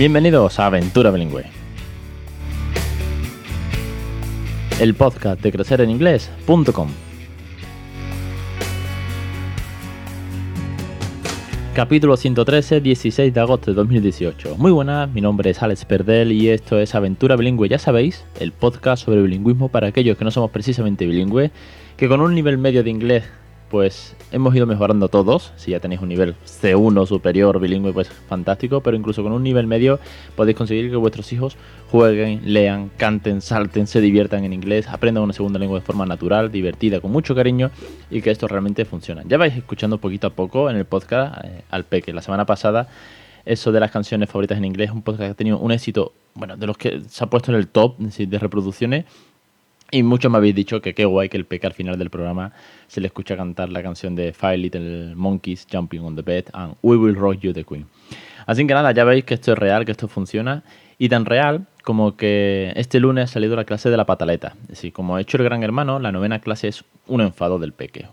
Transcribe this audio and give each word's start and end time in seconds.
Bienvenidos 0.00 0.58
a 0.58 0.64
Aventura 0.64 1.10
Bilingüe. 1.10 1.44
El 4.80 4.94
podcast 4.94 5.42
de 5.42 5.52
crecereninglés.com. 5.52 6.88
Capítulo 11.74 12.16
113, 12.16 12.80
16 12.80 13.34
de 13.34 13.40
agosto 13.40 13.72
de 13.72 13.74
2018. 13.74 14.56
Muy 14.56 14.72
buenas, 14.72 15.12
mi 15.12 15.20
nombre 15.20 15.50
es 15.50 15.62
Alex 15.62 15.84
Perdel 15.84 16.32
y 16.32 16.48
esto 16.48 16.80
es 16.80 16.94
Aventura 16.94 17.36
Bilingüe, 17.36 17.68
ya 17.68 17.78
sabéis, 17.78 18.24
el 18.38 18.52
podcast 18.52 19.04
sobre 19.04 19.20
bilingüismo 19.20 19.68
para 19.68 19.88
aquellos 19.88 20.16
que 20.16 20.24
no 20.24 20.30
somos 20.30 20.50
precisamente 20.50 21.04
bilingües, 21.04 21.50
que 21.98 22.08
con 22.08 22.22
un 22.22 22.34
nivel 22.34 22.56
medio 22.56 22.82
de 22.82 22.88
inglés 22.88 23.24
pues 23.70 24.16
hemos 24.32 24.54
ido 24.54 24.66
mejorando 24.66 25.08
todos. 25.08 25.52
Si 25.56 25.70
ya 25.70 25.80
tenéis 25.80 26.02
un 26.02 26.08
nivel 26.08 26.34
C1 26.44 27.06
superior 27.06 27.58
bilingüe, 27.60 27.92
pues 27.92 28.08
fantástico, 28.08 28.82
pero 28.82 28.96
incluso 28.96 29.22
con 29.22 29.32
un 29.32 29.42
nivel 29.42 29.66
medio 29.66 30.00
podéis 30.36 30.56
conseguir 30.56 30.90
que 30.90 30.96
vuestros 30.96 31.32
hijos 31.32 31.56
jueguen, 31.90 32.40
lean, 32.44 32.90
canten, 32.96 33.40
salten, 33.40 33.86
se 33.86 34.00
diviertan 34.00 34.44
en 34.44 34.52
inglés, 34.52 34.88
aprendan 34.88 35.22
una 35.22 35.32
segunda 35.32 35.58
lengua 35.58 35.78
de 35.78 35.84
forma 35.86 36.04
natural, 36.04 36.50
divertida, 36.52 37.00
con 37.00 37.12
mucho 37.12 37.34
cariño 37.34 37.70
y 38.10 38.20
que 38.20 38.30
esto 38.30 38.48
realmente 38.48 38.84
funciona. 38.84 39.22
Ya 39.26 39.38
vais 39.38 39.56
escuchando 39.56 39.98
poquito 39.98 40.26
a 40.26 40.30
poco 40.30 40.68
en 40.68 40.76
el 40.76 40.84
podcast 40.84 41.44
eh, 41.44 41.62
al 41.70 41.84
Peque. 41.84 42.12
La 42.12 42.22
semana 42.22 42.44
pasada 42.44 42.88
eso 43.44 43.72
de 43.72 43.80
las 43.80 43.90
canciones 43.90 44.28
favoritas 44.28 44.58
en 44.58 44.64
inglés, 44.64 44.90
un 44.90 45.02
podcast 45.02 45.22
que 45.22 45.30
ha 45.30 45.34
tenido 45.34 45.58
un 45.58 45.72
éxito, 45.72 46.12
bueno, 46.34 46.56
de 46.56 46.66
los 46.66 46.76
que 46.76 47.00
se 47.08 47.24
ha 47.24 47.28
puesto 47.28 47.50
en 47.50 47.58
el 47.58 47.68
top 47.68 47.98
de 47.98 48.38
reproducciones 48.38 49.06
y 49.90 50.02
muchos 50.02 50.30
me 50.30 50.38
habéis 50.38 50.54
dicho 50.54 50.80
que 50.80 50.94
qué 50.94 51.04
guay 51.04 51.28
que 51.28 51.36
el 51.36 51.44
peque 51.44 51.66
al 51.66 51.72
final 51.72 51.98
del 51.98 52.10
programa 52.10 52.52
se 52.86 53.00
le 53.00 53.08
escucha 53.08 53.36
cantar 53.36 53.70
la 53.70 53.82
canción 53.82 54.14
de 54.14 54.32
Five 54.32 54.58
Little 54.58 55.14
Monkeys 55.14 55.66
Jumping 55.70 56.00
on 56.00 56.16
the 56.16 56.22
Bed 56.22 56.44
and 56.52 56.74
We 56.82 56.96
Will 56.96 57.16
Rock 57.16 57.40
You 57.40 57.52
the 57.52 57.64
Queen. 57.64 57.86
Así 58.46 58.66
que 58.66 58.74
nada, 58.74 58.92
ya 58.92 59.04
veis 59.04 59.24
que 59.24 59.34
esto 59.34 59.52
es 59.52 59.58
real, 59.58 59.84
que 59.84 59.92
esto 59.92 60.08
funciona. 60.08 60.62
Y 60.98 61.08
tan 61.08 61.24
real 61.24 61.66
como 61.82 62.16
que 62.16 62.72
este 62.76 63.00
lunes 63.00 63.24
ha 63.24 63.32
salido 63.32 63.56
la 63.56 63.64
clase 63.64 63.90
de 63.90 63.96
la 63.96 64.06
pataleta. 64.06 64.54
Es 64.62 64.68
decir, 64.68 64.92
como 64.92 65.16
ha 65.16 65.20
hecho 65.20 65.38
el 65.38 65.44
gran 65.44 65.62
hermano, 65.62 65.98
la 65.98 66.12
novena 66.12 66.40
clase 66.40 66.68
es 66.68 66.84
un 67.06 67.20
enfado 67.20 67.58
del 67.58 67.72
peque. 67.72 68.06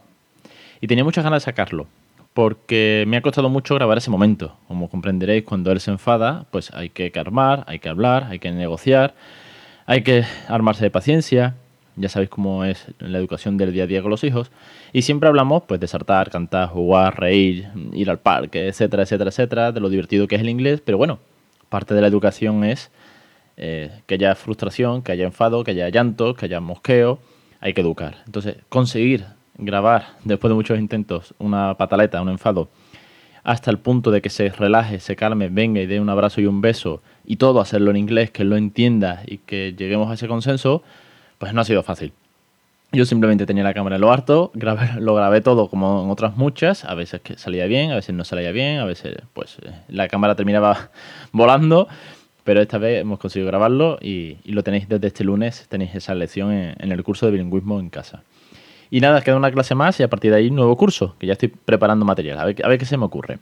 Y 0.79 0.87
tenía 0.87 1.03
muchas 1.03 1.23
ganas 1.23 1.43
de 1.43 1.45
sacarlo, 1.45 1.87
porque 2.33 3.03
me 3.07 3.17
ha 3.17 3.21
costado 3.21 3.49
mucho 3.49 3.75
grabar 3.75 3.97
ese 3.97 4.09
momento. 4.09 4.55
Como 4.67 4.89
comprenderéis, 4.89 5.43
cuando 5.43 5.71
él 5.71 5.79
se 5.79 5.91
enfada, 5.91 6.45
pues 6.51 6.71
hay 6.73 6.89
que 6.89 7.11
calmar, 7.11 7.65
hay 7.67 7.79
que 7.79 7.89
hablar, 7.89 8.27
hay 8.29 8.39
que 8.39 8.51
negociar, 8.51 9.15
hay 9.85 10.03
que 10.03 10.23
armarse 10.47 10.83
de 10.83 10.91
paciencia 10.91 11.55
ya 11.97 12.09
sabéis 12.09 12.29
cómo 12.29 12.63
es 12.63 12.85
la 12.99 13.17
educación 13.17 13.57
del 13.57 13.73
día 13.73 13.83
a 13.83 13.87
día 13.87 14.01
con 14.01 14.11
los 14.11 14.23
hijos. 14.23 14.51
Y 14.93 15.01
siempre 15.01 15.27
hablamos 15.27 15.63
pues 15.67 15.79
de 15.79 15.87
saltar, 15.87 16.29
cantar, 16.29 16.69
jugar, 16.69 17.19
reír, 17.19 17.67
ir 17.93 18.09
al 18.09 18.19
parque, 18.19 18.67
etcétera, 18.67 19.03
etcétera, 19.03 19.29
etcétera, 19.29 19.71
de 19.71 19.79
lo 19.79 19.89
divertido 19.89 20.27
que 20.27 20.35
es 20.35 20.41
el 20.41 20.49
inglés. 20.49 20.81
Pero 20.83 20.97
bueno, 20.97 21.19
parte 21.69 21.93
de 21.93 22.01
la 22.01 22.07
educación 22.07 22.63
es 22.63 22.91
eh, 23.57 23.91
que 24.05 24.15
haya 24.15 24.35
frustración, 24.35 25.01
que 25.01 25.11
haya 25.11 25.25
enfado, 25.25 25.63
que 25.63 25.71
haya 25.71 25.89
llanto, 25.89 26.35
que 26.35 26.45
haya 26.45 26.59
mosqueo. 26.59 27.19
Hay 27.59 27.73
que 27.73 27.81
educar. 27.81 28.17
Entonces, 28.25 28.57
conseguir 28.69 29.25
grabar 29.57 30.09
después 30.23 30.49
de 30.49 30.55
muchos 30.55 30.79
intentos 30.79 31.33
una 31.39 31.75
pataleta, 31.75 32.21
un 32.21 32.29
enfado, 32.29 32.69
hasta 33.43 33.71
el 33.71 33.79
punto 33.79 34.11
de 34.11 34.21
que 34.21 34.29
se 34.29 34.49
relaje, 34.49 34.99
se 34.99 35.15
calme, 35.15 35.49
venga 35.49 35.81
y 35.81 35.85
dé 35.85 35.99
un 35.99 36.09
abrazo 36.09 36.41
y 36.41 36.45
un 36.45 36.61
beso, 36.61 37.01
y 37.25 37.37
todo 37.37 37.61
hacerlo 37.61 37.91
en 37.91 37.97
inglés, 37.97 38.29
que 38.29 38.43
lo 38.43 38.57
entienda 38.57 39.23
y 39.25 39.37
que 39.37 39.73
lleguemos 39.73 40.11
a 40.11 40.15
ese 40.15 40.27
consenso, 40.27 40.83
pues 41.37 41.53
no 41.53 41.61
ha 41.61 41.65
sido 41.65 41.83
fácil. 41.83 42.13
Yo 42.93 43.05
simplemente 43.05 43.45
tenía 43.45 43.63
la 43.63 43.73
cámara 43.73 43.95
en 43.95 44.01
lo 44.01 44.11
harto, 44.11 44.51
lo 44.99 45.15
grabé 45.15 45.41
todo 45.41 45.69
como 45.69 46.03
en 46.03 46.09
otras 46.09 46.37
muchas, 46.37 46.85
a 46.85 46.93
veces 46.95 47.21
que 47.21 47.37
salía 47.37 47.65
bien, 47.65 47.91
a 47.91 47.95
veces 47.95 48.15
no 48.15 48.23
salía 48.23 48.51
bien, 48.51 48.79
a 48.79 48.85
veces 48.85 49.17
pues 49.33 49.57
eh, 49.61 49.71
la 49.89 50.07
cámara 50.07 50.35
terminaba 50.35 50.91
volando, 51.31 51.87
pero 52.43 52.61
esta 52.61 52.77
vez 52.77 53.01
hemos 53.01 53.19
conseguido 53.19 53.47
grabarlo 53.47 53.97
y, 54.01 54.37
lo 54.45 54.63
tenéis 54.63 54.87
desde 54.87 55.07
este 55.07 55.25
lunes, 55.25 55.67
tenéis 55.67 55.95
esa 55.95 56.15
lección 56.15 56.53
en, 56.53 56.91
el 56.91 57.03
curso 57.03 57.25
de 57.25 57.33
bilingüismo 57.33 57.79
en 57.79 57.89
casa. 57.89 58.23
Y 58.89 59.01
nada, 59.01 59.21
queda 59.21 59.35
una 59.35 59.51
clase 59.51 59.75
más 59.75 59.99
y 59.99 60.03
a 60.03 60.09
partir 60.09 60.31
de 60.31 60.37
ahí 60.37 60.49
nuevo 60.49 60.77
curso, 60.77 61.17
que 61.19 61.27
ya 61.27 61.33
estoy 61.33 61.49
preparando 61.49 62.05
material, 62.05 62.39
a 62.39 62.45
ver, 62.45 62.55
a 62.63 62.69
ver 62.69 62.79
qué 62.79 62.85
se 62.85 62.95
me 62.95 63.03
ocurre. 63.03 63.39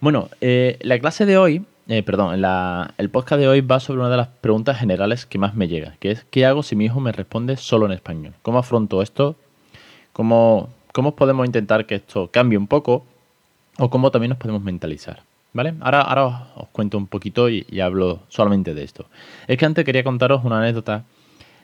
Bueno, 0.00 0.28
eh, 0.40 0.78
la 0.82 0.96
clase 1.00 1.26
de 1.26 1.36
hoy 1.38 1.64
eh, 1.88 2.02
perdón, 2.02 2.34
el 2.98 3.10
podcast 3.10 3.40
de 3.40 3.46
hoy 3.46 3.60
va 3.60 3.78
sobre 3.78 4.00
una 4.00 4.10
de 4.10 4.16
las 4.16 4.28
preguntas 4.28 4.78
generales 4.78 5.24
que 5.24 5.38
más 5.38 5.54
me 5.54 5.68
llega, 5.68 5.94
que 6.00 6.10
es 6.10 6.24
¿qué 6.30 6.44
hago 6.44 6.62
si 6.62 6.74
mi 6.74 6.86
hijo 6.86 6.98
me 6.98 7.12
responde 7.12 7.56
solo 7.56 7.86
en 7.86 7.92
español? 7.92 8.34
¿Cómo 8.42 8.58
afronto 8.58 9.02
esto? 9.02 9.36
¿Cómo, 10.12 10.70
cómo 10.92 11.14
podemos 11.14 11.46
intentar 11.46 11.86
que 11.86 11.96
esto 11.96 12.28
cambie 12.32 12.58
un 12.58 12.66
poco? 12.66 13.04
¿O 13.78 13.90
cómo 13.90 14.10
también 14.10 14.30
nos 14.30 14.38
podemos 14.38 14.62
mentalizar? 14.62 15.22
¿Vale? 15.52 15.74
Ahora, 15.80 16.00
ahora 16.02 16.48
os 16.56 16.68
cuento 16.68 16.98
un 16.98 17.06
poquito 17.06 17.48
y, 17.48 17.64
hablo 17.80 18.20
solamente 18.28 18.74
de 18.74 18.82
esto. 18.82 19.06
Es 19.46 19.56
que 19.56 19.64
antes 19.64 19.84
quería 19.84 20.02
contaros 20.02 20.44
una 20.44 20.58
anécdota 20.58 21.04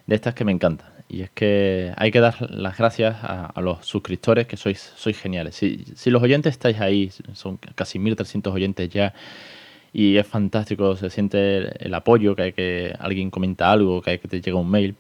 de 0.07 0.15
estas 0.15 0.35
que 0.35 0.45
me 0.45 0.53
encantan. 0.53 0.89
Y 1.09 1.23
es 1.23 1.31
que 1.31 1.93
hay 1.97 2.11
que 2.11 2.21
dar 2.21 2.51
las 2.51 2.79
gracias 2.79 3.17
a, 3.23 3.53
los 3.61 3.85
suscriptores 3.85 4.47
que 4.47 4.57
sois, 4.57 4.93
sois 4.97 5.19
geniales. 5.19 5.57
Si, 5.57 5.85
si 5.95 6.11
los 6.11 6.23
oyentes 6.23 6.53
estáis 6.53 6.81
ahí, 6.81 7.11
son 7.35 7.59
casi 7.75 7.99
1.300 7.99 8.53
oyentes 8.53 8.89
ya, 8.89 9.13
y 9.93 10.17
es 10.17 10.27
fantástico, 10.27 10.97
se 10.97 11.11
siente 11.11 11.85
el 11.85 11.95
apoyo, 11.95 12.35
que 12.35 12.43
hay 12.43 12.53
que 12.53 12.95
alguien 12.99 13.31
comenta 13.31 13.71
algo, 13.71 14.01
que 14.01 14.13
hay 14.13 14.19
que 14.19 14.29
te 14.29 14.41
llega 14.41 14.57
un 14.57 14.71
mail. 14.71 14.97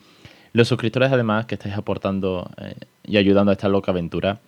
Los 0.53 0.69
suscriptores 0.69 1.11
además 1.11 1.47
que 1.47 1.55
estáis 1.55 1.75
aportando 1.77 2.51
eh, 2.59 2.75
y 3.05 3.17
ayudando 3.17 3.51
a 3.51 3.55
esta 3.55 3.69
loca 3.69 3.91
aventura, 3.91 4.41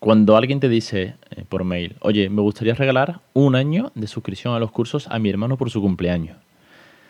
cuando 0.00 0.36
alguien 0.36 0.60
te 0.60 0.68
dice 0.68 1.14
eh, 1.30 1.44
por 1.48 1.64
mail, 1.64 1.96
oye, 2.00 2.28
me 2.28 2.42
gustaría 2.42 2.74
regalar 2.74 3.20
un 3.32 3.54
año 3.54 3.92
de 3.94 4.06
suscripción 4.08 4.54
a 4.54 4.58
los 4.58 4.72
cursos 4.72 5.06
a 5.08 5.18
mi 5.18 5.30
hermano 5.30 5.56
por 5.56 5.70
su 5.70 5.80
cumpleaños. 5.80 6.36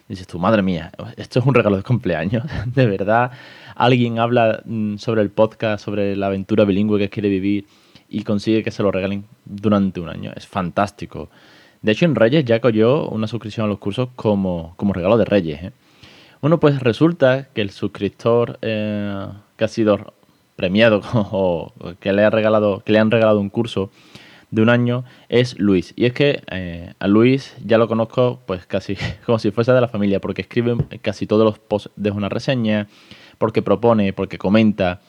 Dices 0.09 0.27
tú, 0.27 0.39
madre 0.39 0.63
mía, 0.63 0.93
esto 1.17 1.41
es 1.41 1.47
un 1.47 1.55
regalo 1.55 1.77
de 1.77 1.83
cumpleaños. 1.83 2.45
De 2.67 2.87
verdad, 2.87 3.33
alguien 3.75 4.21
habla 4.21 4.63
mm, 4.65 4.99
sobre 4.99 5.23
el 5.23 5.31
podcast, 5.31 5.85
sobre 5.85 6.15
la 6.15 6.27
aventura 6.27 6.65
bilingüe 6.65 6.99
que 6.99 7.11
quiere 7.11 7.29
vivir 7.29 7.67
y 8.09 8.23
consigue 8.23 8.63
que 8.63 8.71
se 8.71 8.85
lo 8.85 8.93
regalen 8.93 9.25
durante 9.45 10.01
un 10.01 10.09
año. 10.09 10.33
Es 10.37 10.47
fantástico. 10.47 11.29
De 11.87 11.93
hecho, 11.93 12.05
en 12.05 12.17
Reyes 12.17 12.45
ya 12.45 12.61
cogió 12.61 13.09
una 13.11 13.29
suscripción 13.29 13.67
a 13.67 13.69
los 13.69 13.79
cursos 13.79 14.09
como, 14.17 14.75
como 14.75 14.93
regalo 14.93 15.17
de 15.19 15.25
Reyes. 15.25 15.63
¿eh? 15.63 15.73
Bueno, 16.41 16.59
pues 16.59 16.81
resulta 16.81 17.47
que 17.55 17.61
el 17.61 17.71
suscriptor 17.71 18.59
eh, 18.61 19.25
que 19.57 19.65
ha 19.65 19.69
sido 19.69 20.13
premiado 20.57 21.01
o 21.15 21.73
que 22.01 22.13
le, 22.13 22.25
ha 22.25 22.31
regalado, 22.31 22.81
que 22.81 22.91
le 22.91 22.99
han 22.99 23.13
regalado 23.13 23.39
un 23.39 23.51
curso 23.51 23.93
de 24.51 24.63
un 24.63 24.69
año 24.69 25.05
es 25.29 25.61
Luis. 25.61 25.95
Y 25.95 26.07
es 26.07 26.13
que 26.13 26.43
eh, 26.51 26.93
a 26.99 27.07
Luis 27.07 27.55
ya 27.65 27.79
lo 27.79 27.87
conozco 27.87 28.41
pues 28.47 28.67
casi 28.67 28.97
como 29.25 29.39
si 29.39 29.53
fuese 29.53 29.71
de 29.71 29.81
la 29.81 29.87
familia, 29.87 30.21
porque 30.21 30.43
escribe 30.43 30.77
casi 31.03 31.29
todos 31.29 31.45
los 31.45 31.61
posts, 31.61 31.91
de 31.95 32.11
una 32.11 32.29
reseña, 32.29 32.89
porque 33.39 33.63
propone, 33.63 34.13
porque 34.13 34.39
comenta. 34.39 35.03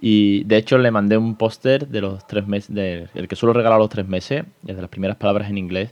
Y 0.00 0.44
de 0.44 0.56
hecho 0.56 0.78
le 0.78 0.90
mandé 0.90 1.16
un 1.16 1.34
póster 1.34 1.88
de 1.88 2.00
los 2.00 2.26
tres 2.26 2.46
meses, 2.46 2.74
del 2.74 3.28
que 3.28 3.36
suelo 3.36 3.52
regalar 3.52 3.78
los 3.78 3.88
tres 3.88 4.06
meses, 4.06 4.44
desde 4.62 4.80
las 4.80 4.90
primeras 4.90 5.16
palabras 5.16 5.50
en 5.50 5.58
inglés, 5.58 5.90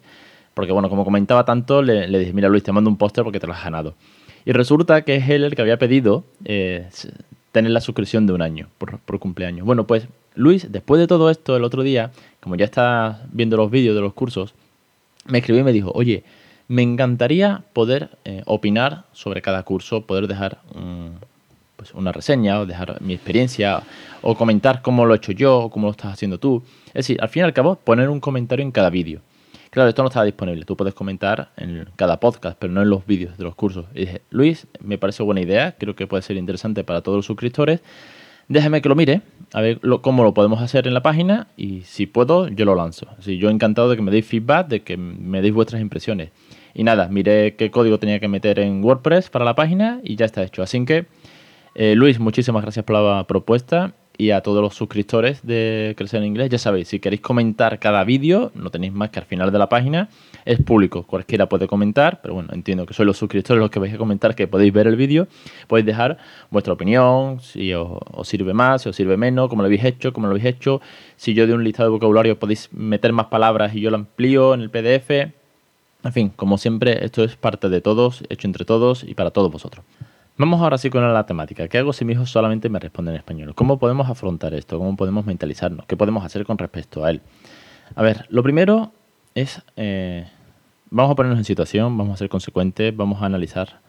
porque 0.55 0.73
bueno, 0.73 0.89
como 0.89 1.05
comentaba 1.05 1.45
tanto, 1.45 1.83
le, 1.83 2.07
dije, 2.07 2.33
mira 2.33 2.49
Luis, 2.49 2.63
te 2.63 2.73
mando 2.73 2.89
un 2.89 2.97
póster 2.97 3.25
porque 3.25 3.41
te 3.41 3.47
lo 3.47 3.53
has 3.53 3.65
ganado. 3.65 3.95
Y 4.45 4.53
resulta 4.53 5.03
que 5.03 5.17
es 5.17 5.29
él 5.29 5.43
el 5.43 5.57
que 5.57 5.63
había 5.63 5.79
pedido 5.79 6.25
eh, 6.45 6.89
tener 7.51 7.73
la 7.73 7.81
suscripción 7.81 8.27
de 8.27 8.33
un 8.33 8.43
año 8.43 8.69
por, 8.79 9.01
por, 9.01 9.19
cumpleaños. 9.19 9.67
Bueno, 9.67 9.87
pues 9.87 10.07
Luis, 10.37 10.71
después 10.71 11.01
de 11.01 11.09
todo 11.09 11.31
esto, 11.31 11.57
el 11.57 11.65
otro 11.65 11.83
día, 11.83 12.13
como 12.41 12.55
ya 12.55 12.65
está 12.65 13.27
viendo 13.33 13.57
los 13.57 13.71
vídeos 13.71 13.97
de 13.97 14.03
los 14.03 14.15
cursos, 14.15 14.55
me 15.27 15.39
escribió 15.39 15.63
y 15.63 15.65
me 15.65 15.73
dijo, 15.73 15.91
oye, 15.95 16.23
me 16.69 16.83
encantaría 16.83 17.65
poder 17.73 18.11
eh, 18.25 18.43
opinar 18.47 19.05
sobre 19.13 19.43
cada 19.43 19.63
curso, 19.65 20.07
poder 20.07 20.29
dejar 20.29 20.61
un, 20.75 21.19
pues 21.87 21.95
una 21.99 22.13
reseña 22.13 22.61
o 22.61 22.67
dejar 22.67 23.01
mi 23.01 23.15
experiencia 23.15 23.83
o 24.23 24.35
comentar 24.35 24.83
cómo 24.83 25.05
lo 25.05 25.15
he 25.15 25.17
hecho 25.19 25.33
yo 25.33 25.59
o 25.59 25.71
cómo 25.71 25.87
lo 25.87 25.93
estás 25.93 26.13
haciendo 26.13 26.39
tú. 26.39 26.63
Es 26.89 26.95
decir, 26.95 27.19
al 27.21 27.29
fin 27.29 27.43
y 27.43 27.45
al 27.45 27.53
cabo, 27.53 27.77
poner 27.77 28.09
un 28.09 28.21
comentario 28.21 28.65
en 28.65 28.73
cada 28.73 28.91
vídeo. 28.91 29.21
Claro, 29.71 29.89
esto 29.89 30.03
no 30.03 30.09
estaba 30.09 30.25
disponible. 30.25 30.65
Tú 30.65 30.77
puedes 30.77 30.95
comentar 30.95 31.51
en 31.57 31.89
cada 31.97 32.19
podcast, 32.19 32.57
pero 32.59 32.73
no 32.73 32.83
en 32.83 32.91
los 32.91 33.07
vídeos 33.07 33.37
de 33.37 33.45
los 33.45 33.55
cursos. 33.55 33.87
Y 33.95 34.01
dije, 34.01 34.23
Luis, 34.31 34.67
me 34.81 34.99
parece 34.99 35.23
buena 35.23 35.41
idea, 35.41 35.77
creo 35.79 35.95
que 35.95 36.07
puede 36.07 36.23
ser 36.23 36.37
interesante 36.37 36.83
para 36.83 37.03
todos 37.03 37.17
los 37.17 37.27
suscriptores. 37.27 37.81
Déjame 38.49 38.81
que 38.81 38.89
lo 38.89 38.95
mire, 38.95 39.23
a 39.53 39.61
ver 39.61 39.81
cómo 40.03 40.23
lo 40.23 40.33
podemos 40.33 40.63
hacer 40.63 40.87
en 40.87 40.95
la 40.95 41.03
página 41.03 41.49
y 41.57 41.83
si 41.83 42.07
puedo, 42.07 42.49
yo 42.49 42.65
lo 42.65 42.75
lanzo. 42.75 43.09
Así, 43.19 43.39
yo 43.39 43.51
encantado 43.51 43.91
de 43.91 43.97
que 43.97 44.03
me 44.03 44.11
deis 44.11 44.27
feedback, 44.27 44.69
de 44.69 44.83
que 44.83 44.97
me 44.97 45.43
deis 45.43 45.53
vuestras 45.53 45.83
impresiones. 45.83 46.31
Y 46.73 46.85
nada, 46.85 47.09
miré 47.09 47.57
qué 47.57 47.71
código 47.71 47.99
tenía 47.99 48.21
que 48.21 48.29
meter 48.29 48.59
en 48.59 48.85
WordPress 48.85 49.31
para 49.31 49.45
la 49.45 49.55
página 49.55 50.01
y 50.05 50.17
ya 50.17 50.27
está 50.27 50.43
hecho. 50.43 50.63
Así 50.63 50.85
que 50.85 51.07
eh, 51.79 51.95
Luis, 51.95 52.19
muchísimas 52.19 52.63
gracias 52.63 52.87
por 52.87 52.97
la 52.97 53.25
propuesta 53.29 53.93
y 54.17 54.31
a 54.31 54.41
todos 54.41 54.63
los 54.63 54.75
suscriptores 54.75 55.47
de 55.47 55.95
Crecer 55.95 56.23
en 56.23 56.29
Inglés. 56.29 56.49
Ya 56.49 56.57
sabéis, 56.57 56.89
si 56.89 57.01
queréis 57.01 57.21
comentar 57.21 57.79
cada 57.79 58.03
vídeo, 58.03 58.51
no 58.55 58.71
tenéis 58.71 58.95
más 58.95 59.11
que 59.11 59.19
al 59.19 59.27
final 59.27 59.53
de 59.53 59.59
la 59.59 59.69
página. 59.69 60.09
Es 60.47 60.59
público, 60.63 61.03
cualquiera 61.03 61.51
puede 61.51 61.67
comentar, 61.67 62.21
pero 62.23 62.33
bueno, 62.33 62.49
entiendo 62.55 62.87
que 62.87 62.95
sois 62.95 63.07
los 63.07 63.19
suscriptores 63.19 63.61
los 63.61 63.71
que 63.71 63.79
vais 63.79 63.93
a 63.93 63.99
comentar, 63.99 64.35
que 64.35 64.47
podéis 64.49 64.73
ver 64.73 64.87
el 64.87 64.97
vídeo. 64.97 65.29
Podéis 65.67 65.85
dejar 65.85 66.17
vuestra 66.51 66.73
opinión, 66.73 67.41
si 67.41 67.75
os, 67.75 67.99
sirve 68.23 68.55
más, 68.55 68.83
si 68.83 68.89
os 68.89 68.97
sirve 68.97 69.19
menos, 69.19 69.51
cómo 69.51 69.61
lo 69.61 69.67
habéis 69.67 69.85
hecho, 69.85 70.15
cómo 70.15 70.29
lo 70.29 70.33
habéis 70.33 70.47
hecho. 70.47 70.81
Si 71.17 71.35
yo 71.35 71.47
de 71.47 71.53
un 71.53 71.63
listado 71.63 71.91
de 71.91 71.93
vocabulario 71.93 72.39
podéis 72.39 72.71
meter 72.73 73.13
más 73.13 73.27
palabras 73.27 73.75
y 73.75 73.81
yo 73.81 73.91
lo 73.91 73.97
amplío 73.97 74.55
en 74.55 74.63
el 74.63 74.71
PDF. 74.71 75.11
En 76.05 76.13
fin, 76.13 76.33
como 76.37 76.57
siempre, 76.57 77.05
esto 77.05 77.23
es 77.23 77.37
parte 77.37 77.69
de 77.69 77.83
todos, 77.83 78.25
hecho 78.31 78.47
entre 78.47 78.65
todos 78.65 79.05
y 79.05 79.15
para 79.15 79.31
todos 79.31 79.51
vosotros. 79.51 79.85
Vamos 80.39 80.61
ahora 80.61 80.77
sí 80.77 80.91
con 80.91 81.01
la 81.15 81.25
temática. 81.25 81.67
¿Qué 81.67 81.79
hago 81.79 81.95
si 81.95 82.05
mi 82.05 82.13
hijo 82.13 82.27
solamente 82.27 82.69
me 82.69 82.79
responde 82.79 83.11
en 83.11 83.17
español? 83.17 83.55
¿Cómo 83.55 83.79
podemos 83.79 84.11
afrontar 84.11 84.53
esto? 84.53 84.77
¿Cómo 84.77 84.95
podemos 84.95 85.25
mentalizarnos? 85.25 85.87
¿Qué 85.87 85.97
podemos 85.97 86.27
hacer 86.27 86.45
con 86.45 86.59
respecto 86.59 87.07
a 87.07 87.11
él? 87.11 87.23
A 87.95 88.03
ver, 88.03 88.27
lo 88.29 88.43
primero 88.43 88.93
es, 89.35 89.63
eh, 89.77 90.27
vamos 90.91 91.13
a 91.13 91.15
ponernos 91.15 91.39
en 91.39 91.45
situación, 91.47 91.97
vamos 91.97 92.13
a 92.13 92.17
ser 92.19 92.29
consecuentes, 92.29 92.95
vamos 92.95 93.23
a 93.23 93.27
analizar 93.27 93.81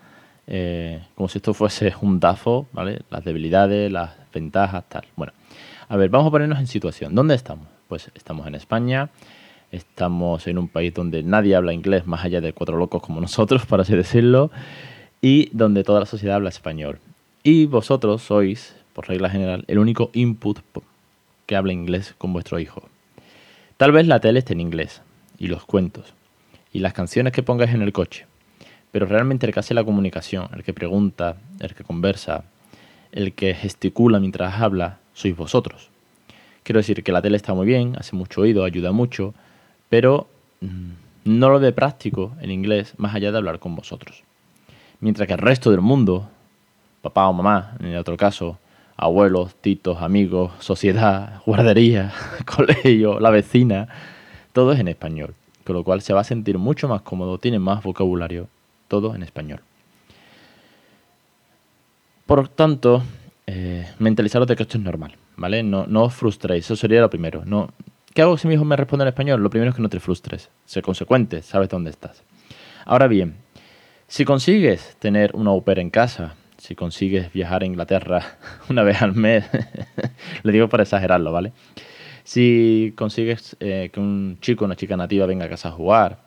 eh, 0.48 1.04
como 1.16 1.28
si 1.28 1.40
esto 1.40 1.54
fuese 1.54 1.94
un 2.02 2.22
DAFO, 2.22 2.68
¿vale? 2.72 3.02
Las 3.10 3.26
debilidades, 3.26 3.92
las 3.92 4.12
ventajas, 4.34 4.86
tal. 4.88 5.04
Bueno, 5.18 5.34
a 5.90 5.98
ver, 5.98 6.10
vamos 6.10 6.30
a 6.30 6.32
ponernos 6.32 6.60
en 6.60 6.68
situación. 6.68 7.14
¿Dónde 7.14 7.36
estamos? 7.36 7.68
Pues 7.90 8.10
estamos 8.16 8.48
en 8.48 8.56
España, 8.56 9.10
estamos 9.70 10.48
en 10.48 10.60
un 10.60 10.70
país 10.70 10.94
donde 10.94 11.24
nadie 11.24 11.58
habla 11.58 11.74
inglés 11.74 12.08
más 12.08 12.24
allá 12.24 12.40
de 12.40 12.54
cuatro 12.54 12.78
locos 12.78 13.02
como 13.02 13.20
nosotros, 13.28 13.66
para 13.66 13.82
así 13.82 13.94
decirlo 13.98 14.50
y 15.22 15.50
donde 15.52 15.84
toda 15.84 16.00
la 16.00 16.06
sociedad 16.06 16.36
habla 16.36 16.50
español. 16.50 17.00
Y 17.44 17.66
vosotros 17.66 18.22
sois, 18.22 18.76
por 18.94 19.08
regla 19.08 19.30
general, 19.30 19.64
el 19.68 19.80
único 19.80 20.10
input 20.14 20.60
que 21.46 21.56
habla 21.56 21.74
inglés 21.74 22.14
con 22.18 22.34
vuestro 22.34 22.60
hijo. 22.60 22.84
Tal 23.78 23.92
vez 23.92 24.08
la 24.08 24.20
tele 24.20 24.40
esté 24.40 24.54
en 24.54 24.60
inglés, 24.60 25.02
y 25.38 25.48
los 25.48 25.66
cuentos, 25.66 26.14
y 26.74 26.80
las 26.80 26.94
canciones 26.94 27.34
que 27.34 27.44
pongáis 27.44 27.72
en 27.74 27.82
el 27.82 27.94
coche, 27.94 28.26
pero 28.92 29.06
realmente 29.06 29.46
el 29.46 29.54
que 29.54 29.60
hace 29.60 29.74
la 29.74 29.84
comunicación, 29.84 30.50
el 30.54 30.64
que 30.64 30.74
pregunta, 30.74 31.38
el 31.60 31.74
que 31.74 31.84
conversa, 31.84 32.44
el 33.12 33.34
que 33.34 33.54
gesticula 33.54 34.20
mientras 34.20 34.62
habla, 34.62 35.00
sois 35.14 35.36
vosotros. 35.36 35.90
Quiero 36.64 36.80
decir 36.80 37.04
que 37.04 37.12
la 37.12 37.22
tele 37.22 37.38
está 37.38 37.54
muy 37.54 37.66
bien, 37.66 37.96
hace 37.98 38.16
mucho 38.16 38.42
oído, 38.42 38.64
ayuda 38.64 38.92
mucho, 38.92 39.34
pero 39.90 40.28
mm, 40.62 40.92
no 41.24 41.50
lo 41.50 41.60
ve 41.60 41.72
práctico 41.72 42.36
en 42.42 42.52
inglés 42.52 42.94
más 42.98 43.16
allá 43.16 43.32
de 43.32 43.38
hablar 43.38 43.60
con 43.60 43.76
vosotros. 43.76 44.24
Mientras 45.00 45.28
que 45.28 45.34
el 45.34 45.40
resto 45.40 45.72
del 45.72 45.82
mundo, 45.82 46.30
papá 47.02 47.28
o 47.28 47.34
mamá, 47.34 47.76
en 47.80 47.88
el 47.88 47.98
otro 47.98 48.18
caso, 48.18 48.58
abuelos, 48.96 49.56
titos, 49.56 50.02
amigos, 50.02 50.52
sociedad, 50.60 51.42
guardería, 51.46 52.14
colegio, 52.46 53.20
la 53.20 53.30
vecina, 53.30 53.88
todo 54.54 54.74
es 54.74 54.80
en 54.80 54.88
español. 54.88 55.36
Con 55.64 55.76
lo 55.76 55.84
cual 55.84 56.02
se 56.02 56.14
va 56.14 56.22
a 56.22 56.24
sentir 56.24 56.58
mucho 56.58 56.88
más 56.88 57.02
cómodo, 57.02 57.38
tiene 57.38 57.60
más 57.60 57.84
vocabulario, 57.84 58.48
todo 58.88 59.14
en 59.16 59.24
español. 59.24 59.62
Por 62.26 62.48
tanto, 62.48 63.04
eh, 63.46 63.88
mentalizaros 64.00 64.48
de 64.48 64.56
que 64.56 64.64
esto 64.64 64.78
es 64.78 64.84
normal, 64.84 65.16
¿vale? 65.36 65.64
No, 65.64 65.86
no 65.88 66.04
os 66.04 66.14
frustréis, 66.14 66.66
eso 66.66 66.76
sería 66.76 67.02
lo 67.02 67.10
primero. 67.10 67.44
No, 67.46 67.70
¿Qué 68.18 68.24
hago 68.24 68.36
si 68.36 68.48
mi 68.48 68.56
hijo 68.56 68.66
me 68.66 68.76
responde 68.76 69.04
en 69.04 69.10
español? 69.10 69.44
Lo 69.44 69.52
primero 69.52 69.70
es 69.70 69.76
que 69.76 69.82
no 69.84 69.90
te 69.90 70.00
frustres, 70.00 70.50
sé 70.66 70.82
consecuente, 70.82 71.44
sabes 71.44 71.70
dónde 71.70 71.92
estás. 71.92 72.24
Ahora 72.84 73.06
bien, 73.06 73.36
si 74.08 74.26
consigues 74.26 74.96
tener 75.00 75.36
una 75.36 75.52
au 75.52 75.64
pair 75.64 75.80
en 75.80 75.90
casa, 75.90 76.36
si 76.58 76.76
consigues 76.76 77.32
viajar 77.32 77.64
a 77.64 77.66
Inglaterra 77.66 78.38
una 78.70 78.84
vez 78.84 79.02
al 79.02 79.14
mes, 79.14 79.46
le 80.44 80.52
digo 80.52 80.70
para 80.70 80.84
exagerarlo, 80.84 81.32
¿vale? 81.32 81.52
Si 82.24 82.94
consigues 82.98 83.56
eh, 83.60 83.90
que 83.92 84.00
un 84.00 84.38
chico 84.42 84.66
o 84.66 84.68
una 84.68 84.76
chica 84.76 84.98
nativa 84.98 85.26
venga 85.26 85.46
a 85.46 85.50
casa 85.50 85.70
a 85.70 85.72
jugar, 85.72 86.20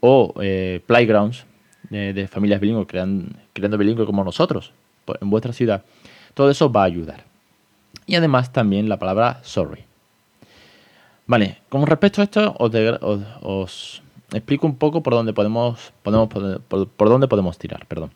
o 0.00 0.34
eh, 0.40 0.80
playgrounds 0.86 1.46
de 1.90 2.26
familias 2.26 2.58
bilingües 2.60 2.86
creando, 2.86 3.78
bilingües 3.78 4.06
como 4.06 4.24
nosotros 4.24 4.72
pues, 5.04 5.20
en 5.20 5.28
vuestra 5.28 5.52
ciudad, 5.52 5.84
todo 6.34 6.50
eso 6.50 6.72
va 6.72 6.82
a 6.82 6.86
ayudar. 6.86 7.24
Y 8.06 8.14
además 8.16 8.52
también 8.52 8.88
la 8.88 8.98
palabra 8.98 9.40
sorry. 9.42 9.84
Vale, 11.26 11.58
con 11.68 11.86
respecto 11.86 12.20
a 12.20 12.24
esto 12.24 12.56
os 12.58 14.02
explico 14.32 14.66
un 14.66 14.76
poco 14.76 15.02
por 15.02 15.14
dónde 15.14 15.32
podemos, 15.32 15.92
podemos 16.02 16.28
por, 16.28 17.08
dónde 17.08 17.28
podemos 17.28 17.58
tirar. 17.58 17.86
Perdón. 17.86 18.10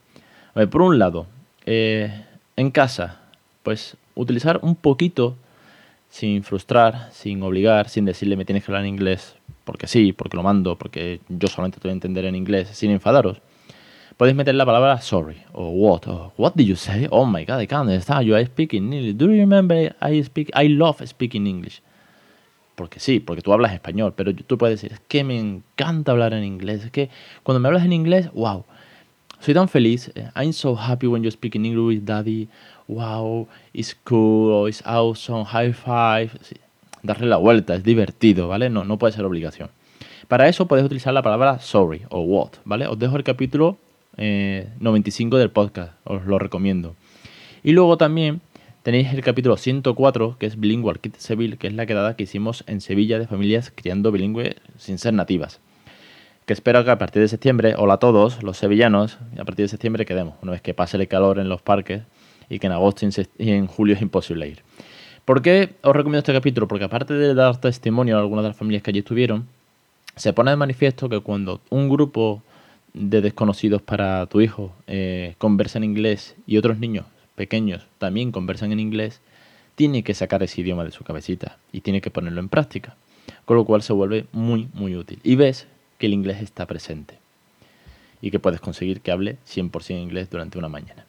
por 0.71 0.83
un 0.83 0.99
lado, 0.99 1.27
eh, 1.65 2.25
en 2.57 2.71
casa, 2.71 3.21
pues 3.63 3.97
utilizar 4.15 4.61
un 4.63 4.77
poquito 4.77 5.37
sin 6.09 6.43
frustrar, 6.43 7.09
sin 7.13 7.43
obligar, 7.43 7.89
sin 7.89 8.05
decirle 8.05 8.37
me 8.37 8.45
tienes 8.45 8.65
que 8.65 8.71
hablar 8.71 8.85
en 8.85 8.91
inglés, 8.91 9.37
porque 9.65 9.87
sí, 9.87 10.13
porque 10.13 10.37
lo 10.37 10.43
mando, 10.43 10.77
porque 10.77 11.21
yo 11.29 11.49
solamente 11.49 11.79
te 11.79 11.89
voy 11.89 11.91
a 11.91 11.95
entender 11.95 12.25
en 12.25 12.35
inglés, 12.35 12.69
sin 12.69 12.91
enfadaros. 12.91 13.41
Podéis 14.17 14.35
meter 14.35 14.55
la 14.55 14.65
palabra 14.65 14.99
sorry 15.03 15.37
o 15.53 15.69
what 15.69 16.07
o 16.07 16.33
what 16.39 16.55
did 16.55 16.67
you 16.67 16.77
say? 16.77 17.07
Oh 17.11 17.27
my 17.27 17.45
god, 17.45 17.61
I 17.61 17.67
can't 17.67 17.83
understand 17.83 18.27
you. 18.27 18.35
I 18.35 18.47
speak 18.47 18.73
in 18.73 18.91
English. 18.91 19.17
Do 19.19 19.27
you 19.27 19.41
remember 19.41 19.95
I 20.01 20.23
speak? 20.23 20.51
I 20.55 20.69
love 20.69 21.07
speaking 21.07 21.47
English 21.47 21.83
porque 22.77 23.01
sí, 23.01 23.19
porque 23.19 23.43
tú 23.43 23.53
hablas 23.53 23.73
español, 23.73 24.13
pero 24.15 24.33
tú 24.35 24.57
puedes 24.57 24.81
decir, 24.81 24.93
es 24.93 25.01
que 25.09 25.25
me 25.25 25.39
encanta 25.39 26.13
hablar 26.13 26.33
en 26.35 26.45
inglés, 26.45 26.85
es 26.85 26.91
que 26.93 27.11
cuando 27.43 27.59
me 27.59 27.69
hablas 27.69 27.85
en 27.85 27.93
inglés, 27.93 28.31
wow, 28.33 28.65
soy 29.41 29.55
tan 29.55 29.69
feliz, 29.69 30.13
eh, 30.15 30.31
I'm 30.37 30.53
so 30.53 30.77
happy 30.77 31.07
when 31.07 31.23
you 31.23 31.31
speak 31.31 31.57
in 31.57 31.67
English 31.67 32.05
daddy, 32.05 32.49
wow, 32.87 33.49
it's 33.73 33.97
cool, 34.05 34.69
it's 34.69 34.83
awesome, 34.87 35.45
high 35.45 35.73
five, 35.73 36.31
darle 37.03 37.27
la 37.27 37.39
vuelta, 37.39 37.75
es 37.75 37.83
divertido, 37.83 38.47
¿vale? 38.49 38.71
No, 38.71 38.85
no 38.85 38.99
puede 38.99 39.13
ser 39.13 39.25
obligación. 39.25 39.71
Para 40.29 40.49
eso 40.49 40.67
puedes 40.67 40.85
utilizar 40.85 41.15
la 41.15 41.23
palabra 41.23 41.59
sorry 41.61 42.03
o 42.11 42.21
what, 42.21 42.51
¿vale? 42.65 42.87
Os 42.87 42.99
dejo 42.99 43.17
el 43.17 43.25
capítulo 43.25 43.79
95 44.17 45.37
eh, 45.37 45.41
del 45.41 45.51
podcast, 45.51 45.93
os 46.05 46.27
lo 46.27 46.39
recomiendo. 46.39 46.95
Y 47.63 47.73
luego 47.73 47.97
también 47.97 48.41
Tenéis 48.87 49.13
el 49.13 49.21
capítulo 49.21 49.57
104, 49.57 50.37
que 50.39 50.47
es 50.47 50.61
Bilingual 50.61 51.01
Kit 51.01 51.17
Seville, 51.17 51.57
que 51.57 51.67
es 51.67 51.75
la 51.75 51.87
quedada 51.87 52.15
que 52.15 52.23
hicimos 52.23 52.63
en 52.69 52.81
Sevilla 52.81 53.19
de 53.19 53.27
familias 53.27 53.73
criando 53.75 54.13
bilingüe 54.13 54.55
sin 54.79 54.99
ser 54.99 55.13
nativas. 55.13 55.59
Que 56.45 56.53
espero 56.53 56.85
que 56.85 56.93
a 56.93 56.97
partir 56.97 57.21
de 57.21 57.27
septiembre, 57.27 57.75
hola 57.77 57.95
a 57.95 57.97
todos 57.97 58.45
los 58.45 58.59
sevillanos, 58.59 59.19
a 59.41 59.45
partir 59.45 59.65
de 59.65 59.71
septiembre 59.71 60.07
quedemos, 60.07 60.37
una 60.41 60.53
vez 60.53 60.63
que 60.63 60.73
pase 60.73 60.99
el 60.99 61.09
calor 61.09 61.41
en 61.41 61.49
los 61.49 61.63
parques 61.63 62.03
y 62.49 62.61
que 62.61 62.69
en 62.69 62.75
agosto 62.75 63.05
y 63.39 63.51
en 63.51 63.67
julio 63.67 63.97
es 63.97 64.03
imposible 64.03 64.47
ir. 64.47 64.63
¿Por 65.25 65.43
qué 65.43 65.75
os 65.83 65.97
recomiendo 65.97 66.19
este 66.19 66.33
capítulo? 66.33 66.69
Porque 66.69 66.85
aparte 66.85 67.15
de 67.15 67.35
dar 67.35 67.61
testimonio 67.61 68.17
a 68.17 68.21
algunas 68.21 68.45
de 68.45 68.51
las 68.51 68.57
familias 68.57 68.85
que 68.85 68.93
allí 68.93 69.01
estuvieron, 69.01 69.49
se 70.15 70.33
pone 70.33 70.53
de 70.53 70.59
manifiesto 70.59 71.09
que 71.09 71.19
cuando 71.19 71.61
un 71.71 71.89
grupo 71.89 72.41
de 72.95 73.21
desconocidos 73.21 73.83
para 73.83 74.27
tu 74.27 74.41
hijo 74.41 74.73
eh, 74.87 75.35
conversa 75.39 75.79
en 75.79 75.83
inglés 75.83 76.37
y 76.47 76.57
otros 76.57 76.79
niños 76.79 77.07
pequeños 77.37 77.87
también 77.99 78.33
conversan 78.33 78.73
en 78.73 78.81
inglés, 78.81 79.21
tiene 79.77 80.03
que 80.03 80.15
sacar 80.15 80.43
ese 80.43 80.63
idioma 80.63 80.85
de 80.85 80.91
su 80.91 81.05
cabecita 81.05 81.59
y 81.71 81.83
tiene 81.83 82.01
que 82.01 82.11
ponerlo 82.11 82.41
en 82.41 82.49
práctica, 82.49 82.97
con 83.45 83.57
lo 83.57 83.65
cual 83.65 83.83
se 83.83 83.93
vuelve 83.93 84.27
muy, 84.33 84.69
muy 84.73 84.97
útil. 84.97 85.21
Y 85.23 85.37
ves 85.37 85.69
que 85.99 86.07
el 86.07 86.15
inglés 86.15 86.43
está 86.43 86.67
presente 86.67 87.19
y 88.21 88.31
que 88.31 88.39
puedes 88.39 88.61
conseguir 88.61 89.03
que 89.03 89.13
hable 89.13 89.37
100% 89.47 90.03
inglés 90.03 90.31
durante 90.31 90.59
una 90.59 90.69
mañana. 90.69 91.05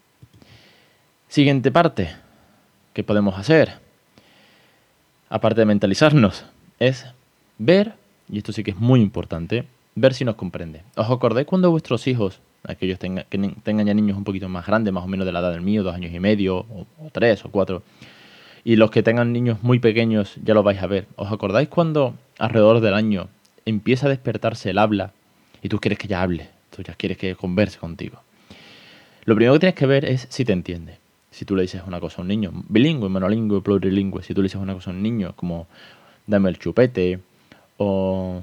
Siguiente 1.29 1.72
parte, 1.72 2.15
¿qué 2.93 3.03
podemos 3.03 3.38
hacer? 3.38 3.79
Aparte 5.29 5.62
de 5.62 5.65
mentalizarnos, 5.65 6.46
es 6.79 7.05
ver, 7.57 7.93
y 8.29 8.38
esto 8.38 8.53
sí 8.53 8.63
que 8.63 8.72
es 8.72 8.77
muy 8.77 9.01
importante, 9.01 9.65
ver 9.96 10.13
si 10.13 10.25
nos 10.25 10.36
comprende. 10.36 10.84
¿Os 10.96 11.10
acordáis 11.10 11.48
cuando 11.48 11.72
vuestros 11.72 12.07
hijos 12.07 12.39
aquellos 12.68 13.00
que 13.00 13.08
tengan 13.64 13.86
ya 13.86 13.94
niños 13.94 14.18
un 14.18 14.24
poquito 14.24 14.50
más 14.50 14.66
grandes, 14.68 14.94
más 14.94 15.04
o 15.04 15.08
menos 15.08 15.26
de 15.26 15.32
la 15.32 15.40
edad 15.40 15.52
del 15.52 15.62
mío, 15.62 15.84
dos 15.84 15.96
años 15.96 16.14
y 16.14 16.20
medio, 16.20 16.58
o, 16.58 16.86
tres, 17.12 17.44
o 17.46 17.50
cuatro. 17.50 17.82
Y 18.64 18.76
los 18.76 18.92
que 18.92 19.02
tengan 19.02 19.32
niños 19.32 19.64
muy 19.64 19.80
pequeños 19.80 20.36
ya 20.44 20.54
lo 20.54 20.64
vais 20.64 20.82
a 20.82 20.88
ver. 20.88 21.08
¿Os 21.16 21.32
acordáis 21.32 21.70
cuando 21.70 22.16
alrededor 22.38 22.82
del 22.82 22.94
año 22.94 23.30
empieza 23.66 24.08
a 24.08 24.10
despertarse 24.10 24.70
el 24.70 24.78
habla 24.78 25.14
y 25.64 25.70
tú 25.70 25.80
quieres 25.80 25.98
que 25.98 26.08
ya 26.08 26.22
hable? 26.22 26.50
Tú 26.76 26.84
ya 26.84 26.94
quieres 26.94 27.18
que 27.18 27.36
converse 27.36 27.80
contigo. 27.80 28.20
Lo 29.24 29.36
primero 29.36 29.54
que 29.54 29.60
tienes 29.60 29.76
que 29.76 29.86
ver 29.86 30.06
es 30.06 30.28
si 30.30 30.44
te 30.44 30.54
entiende. 30.54 30.98
Si 31.32 31.46
tú 31.46 31.56
le 31.56 31.62
dices 31.62 31.82
una 31.88 32.00
cosa 32.00 32.18
a 32.18 32.22
un 32.22 32.28
niño, 32.28 32.52
bilingüe, 32.68 33.10
monolingüe, 33.10 33.62
plurilingüe, 33.62 34.24
si 34.24 34.34
tú 34.34 34.42
le 34.42 34.48
dices 34.48 34.62
una 34.62 34.74
cosa 34.74 34.92
a 34.92 34.94
un 34.94 35.02
niño 35.02 35.34
como 35.36 35.68
dame 36.26 36.50
el 36.50 36.60
chupete 36.60 37.20
o 37.78 38.42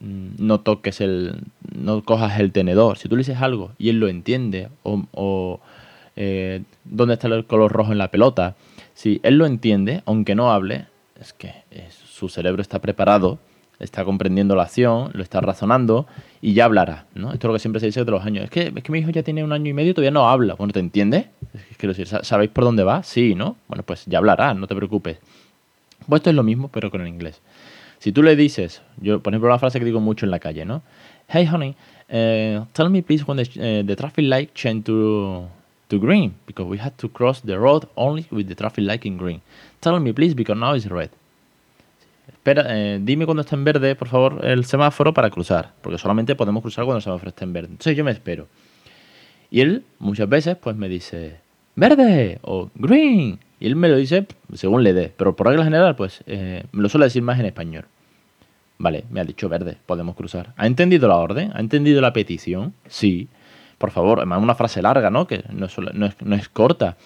Mm, 0.00 0.34
no 0.38 0.60
toques 0.60 1.00
el, 1.00 1.40
no 1.76 2.02
cojas 2.02 2.40
el 2.40 2.52
tenedor. 2.52 2.98
Si 2.98 3.08
tú 3.08 3.16
le 3.16 3.20
dices 3.20 3.40
algo 3.40 3.72
y 3.78 3.88
él 3.90 4.00
lo 4.00 4.08
entiende, 4.08 4.68
o, 4.82 5.60
eh, 6.16 6.62
dónde 6.84 7.14
está 7.14 7.28
el 7.28 7.44
color 7.44 7.72
rojo 7.72 7.92
en 7.92 7.98
la 7.98 8.10
pelota, 8.10 8.56
si 8.94 9.20
él 9.22 9.38
lo 9.38 9.46
entiende, 9.46 10.02
aunque 10.06 10.34
no 10.34 10.52
hable, 10.52 10.86
es 11.20 11.32
que 11.32 11.52
su 11.90 12.28
cerebro 12.28 12.62
está 12.62 12.80
preparado, 12.80 13.38
está 13.78 14.04
comprendiendo 14.04 14.54
la 14.54 14.62
acción, 14.62 15.10
lo 15.12 15.22
está 15.22 15.40
razonando 15.40 16.06
y 16.40 16.54
ya 16.54 16.64
hablará, 16.64 17.06
¿no? 17.14 17.32
Esto 17.32 17.46
es 17.46 17.48
lo 17.48 17.52
que 17.54 17.58
siempre 17.58 17.80
se 17.80 17.86
dice 17.86 18.04
de 18.04 18.10
los 18.10 18.24
años. 18.24 18.44
Es 18.44 18.50
que, 18.50 18.72
es 18.74 18.82
que 18.82 18.92
mi 18.92 19.00
hijo 19.00 19.10
ya 19.10 19.22
tiene 19.22 19.44
un 19.44 19.52
año 19.52 19.70
y 19.70 19.74
medio 19.74 19.90
y 19.90 19.94
todavía 19.94 20.10
no 20.10 20.28
habla. 20.28 20.54
Bueno, 20.54 20.72
¿te 20.72 20.80
entiende? 20.80 21.28
Quiero 21.76 21.94
decir, 21.94 22.06
¿sabéis 22.22 22.50
por 22.50 22.64
dónde 22.64 22.84
va? 22.84 23.02
Sí, 23.02 23.34
¿no? 23.34 23.56
Bueno, 23.68 23.82
pues 23.82 24.04
ya 24.06 24.18
hablará, 24.18 24.54
no 24.54 24.66
te 24.66 24.74
preocupes. 24.74 25.18
Pues 26.08 26.20
esto 26.20 26.30
es 26.30 26.36
lo 26.36 26.42
mismo, 26.42 26.68
pero 26.68 26.90
con 26.90 27.00
el 27.02 27.08
inglés. 27.08 27.40
Si 27.98 28.12
tú 28.12 28.22
le 28.22 28.36
dices, 28.36 28.82
yo 28.98 29.20
por 29.20 29.32
ejemplo 29.32 29.48
la 29.48 29.58
frase 29.58 29.78
que 29.78 29.84
digo 29.84 30.00
mucho 30.00 30.26
en 30.26 30.30
la 30.30 30.38
calle, 30.38 30.64
¿no? 30.64 30.82
Hey 31.28 31.44
honey, 31.44 31.76
uh, 32.10 32.64
tell 32.72 32.88
me 32.88 33.02
please 33.02 33.26
when 33.26 33.38
the, 33.38 33.42
uh, 33.42 33.86
the 33.86 33.96
traffic 33.96 34.24
light 34.26 34.54
changed 34.54 34.86
to 34.86 35.48
to 35.88 35.98
green 35.98 36.34
because 36.46 36.66
we 36.66 36.78
had 36.78 36.96
to 36.98 37.08
cross 37.08 37.40
the 37.40 37.58
road 37.58 37.88
only 37.96 38.26
with 38.30 38.48
the 38.48 38.54
traffic 38.54 38.84
light 38.84 39.04
in 39.04 39.16
green. 39.16 39.40
Tell 39.80 39.98
me 39.98 40.12
please 40.12 40.34
because 40.34 40.56
now 40.56 40.74
it's 40.74 40.86
red. 40.86 41.10
espera, 42.46 42.64
eh, 42.68 43.00
dime 43.02 43.24
cuando 43.24 43.42
está 43.42 43.56
en 43.56 43.64
verde, 43.64 43.96
por 43.96 44.08
favor, 44.08 44.44
el 44.44 44.64
semáforo 44.64 45.12
para 45.12 45.30
cruzar, 45.30 45.72
porque 45.82 45.98
solamente 45.98 46.36
podemos 46.36 46.62
cruzar 46.62 46.84
cuando 46.84 46.98
el 46.98 47.02
semáforo 47.02 47.30
está 47.30 47.44
en 47.44 47.52
verde. 47.52 47.68
Entonces 47.72 47.96
yo 47.96 48.04
me 48.04 48.12
espero. 48.12 48.46
Y 49.50 49.60
él 49.60 49.84
muchas 49.98 50.28
veces 50.28 50.56
pues 50.56 50.76
me 50.76 50.88
dice, 50.88 51.38
verde 51.74 52.38
o 52.42 52.70
green. 52.76 53.40
Y 53.58 53.66
él 53.66 53.74
me 53.74 53.88
lo 53.88 53.96
dice 53.96 54.26
según 54.54 54.84
le 54.84 54.92
dé, 54.92 55.12
pero 55.16 55.34
por 55.34 55.48
regla 55.48 55.64
general 55.64 55.96
pues 55.96 56.22
eh, 56.26 56.64
me 56.70 56.82
lo 56.82 56.88
suele 56.88 57.06
decir 57.06 57.22
más 57.22 57.40
en 57.40 57.46
español. 57.46 57.86
Vale, 58.78 59.04
me 59.10 59.20
ha 59.20 59.24
dicho 59.24 59.48
verde, 59.48 59.78
podemos 59.86 60.14
cruzar. 60.14 60.52
¿Ha 60.56 60.66
entendido 60.66 61.08
la 61.08 61.16
orden? 61.16 61.50
¿Ha 61.54 61.60
entendido 61.60 62.00
la 62.00 62.12
petición? 62.12 62.74
Sí. 62.88 63.28
Por 63.78 63.90
favor, 63.90 64.18
además 64.18 64.42
una 64.42 64.54
frase 64.54 64.82
larga, 64.82 65.10
¿no? 65.10 65.26
Que 65.26 65.44
no 65.50 65.66
es, 65.66 65.76
no 66.24 66.36
es, 66.36 66.48
corta. 66.48 66.96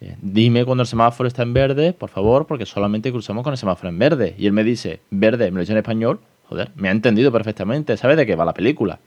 Eh, 0.00 0.16
dime 0.22 0.64
cuando 0.64 0.82
el 0.82 0.86
semáforo 0.86 1.26
está 1.26 1.42
en 1.42 1.52
verde, 1.52 1.92
por 1.92 2.08
favor, 2.08 2.46
porque 2.46 2.66
solamente 2.66 3.10
cruzamos 3.10 3.42
con 3.42 3.52
el 3.52 3.58
semáforo 3.58 3.88
en 3.88 3.98
verde. 3.98 4.34
Y 4.38 4.46
él 4.46 4.52
me 4.52 4.64
dice, 4.64 5.00
verde, 5.10 5.50
me 5.50 5.56
lo 5.56 5.60
dice 5.60 5.72
en 5.72 5.78
español. 5.78 6.20
Joder, 6.48 6.70
me 6.76 6.88
ha 6.88 6.92
entendido 6.92 7.30
perfectamente, 7.30 7.96
sabe 7.96 8.16
de 8.16 8.24
qué 8.24 8.34
va 8.36 8.44
la 8.44 8.54
película. 8.54 9.00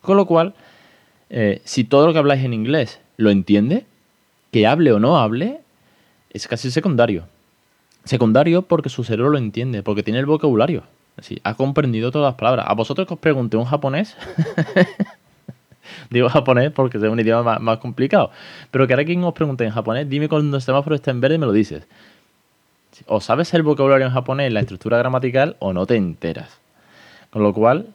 Con 0.00 0.16
lo 0.16 0.26
cual, 0.26 0.54
eh, 1.30 1.60
si 1.64 1.84
todo 1.84 2.06
lo 2.06 2.12
que 2.12 2.18
habláis 2.20 2.44
en 2.44 2.52
inglés 2.52 3.00
lo 3.16 3.30
entiende, 3.30 3.86
que 4.52 4.66
hable 4.66 4.92
o 4.92 5.00
no 5.00 5.18
hable, 5.18 5.60
es 6.30 6.46
casi 6.46 6.70
secundario. 6.70 7.26
Secundario 8.04 8.62
porque 8.62 8.90
su 8.90 9.02
cerebro 9.02 9.30
lo 9.30 9.38
entiende, 9.38 9.82
porque 9.82 10.02
tiene 10.02 10.20
el 10.20 10.26
vocabulario. 10.26 10.84
Así, 11.16 11.40
ha 11.44 11.54
comprendido 11.54 12.10
todas 12.10 12.32
las 12.32 12.38
palabras. 12.38 12.66
A 12.68 12.74
vosotros 12.74 13.06
que 13.06 13.14
os 13.14 13.20
pregunté 13.20 13.56
un 13.56 13.64
japonés, 13.64 14.16
digo 16.10 16.28
japonés 16.28 16.72
porque 16.72 16.98
es 16.98 17.04
un 17.04 17.20
idioma 17.20 17.58
más, 17.58 17.78
complicado, 17.78 18.30
pero 18.70 18.86
que 18.86 18.94
ahora 18.94 19.04
quien 19.04 19.22
os 19.22 19.34
pregunte 19.34 19.64
en 19.64 19.70
japonés, 19.70 20.08
dime 20.08 20.28
cuando 20.28 20.56
el 20.56 20.62
semáforo 20.62 20.96
está 20.96 21.10
en 21.10 21.20
verde 21.20 21.36
y 21.36 21.38
me 21.38 21.46
lo 21.46 21.52
dices. 21.52 21.86
O 23.06 23.20
sabes 23.20 23.52
el 23.54 23.62
vocabulario 23.62 24.06
en 24.06 24.12
japonés, 24.12 24.52
la 24.52 24.60
estructura 24.60 24.98
gramatical, 24.98 25.56
o 25.58 25.72
no 25.72 25.86
te 25.86 25.96
enteras. 25.96 26.60
Con 27.30 27.42
lo 27.42 27.52
cual, 27.52 27.88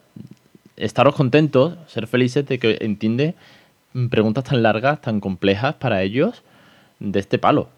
estaros 0.76 1.16
contentos, 1.16 1.76
ser 1.88 2.08
felices 2.08 2.46
de 2.46 2.60
que 2.60 2.78
entiende 2.82 3.36
preguntas 4.10 4.44
tan 4.44 4.62
largas, 4.62 5.02
tan 5.02 5.20
complejas 5.20 5.76
para 5.76 6.02
ellos 6.04 6.44
de 7.00 7.20
este 7.20 7.38
palo. 7.38 7.70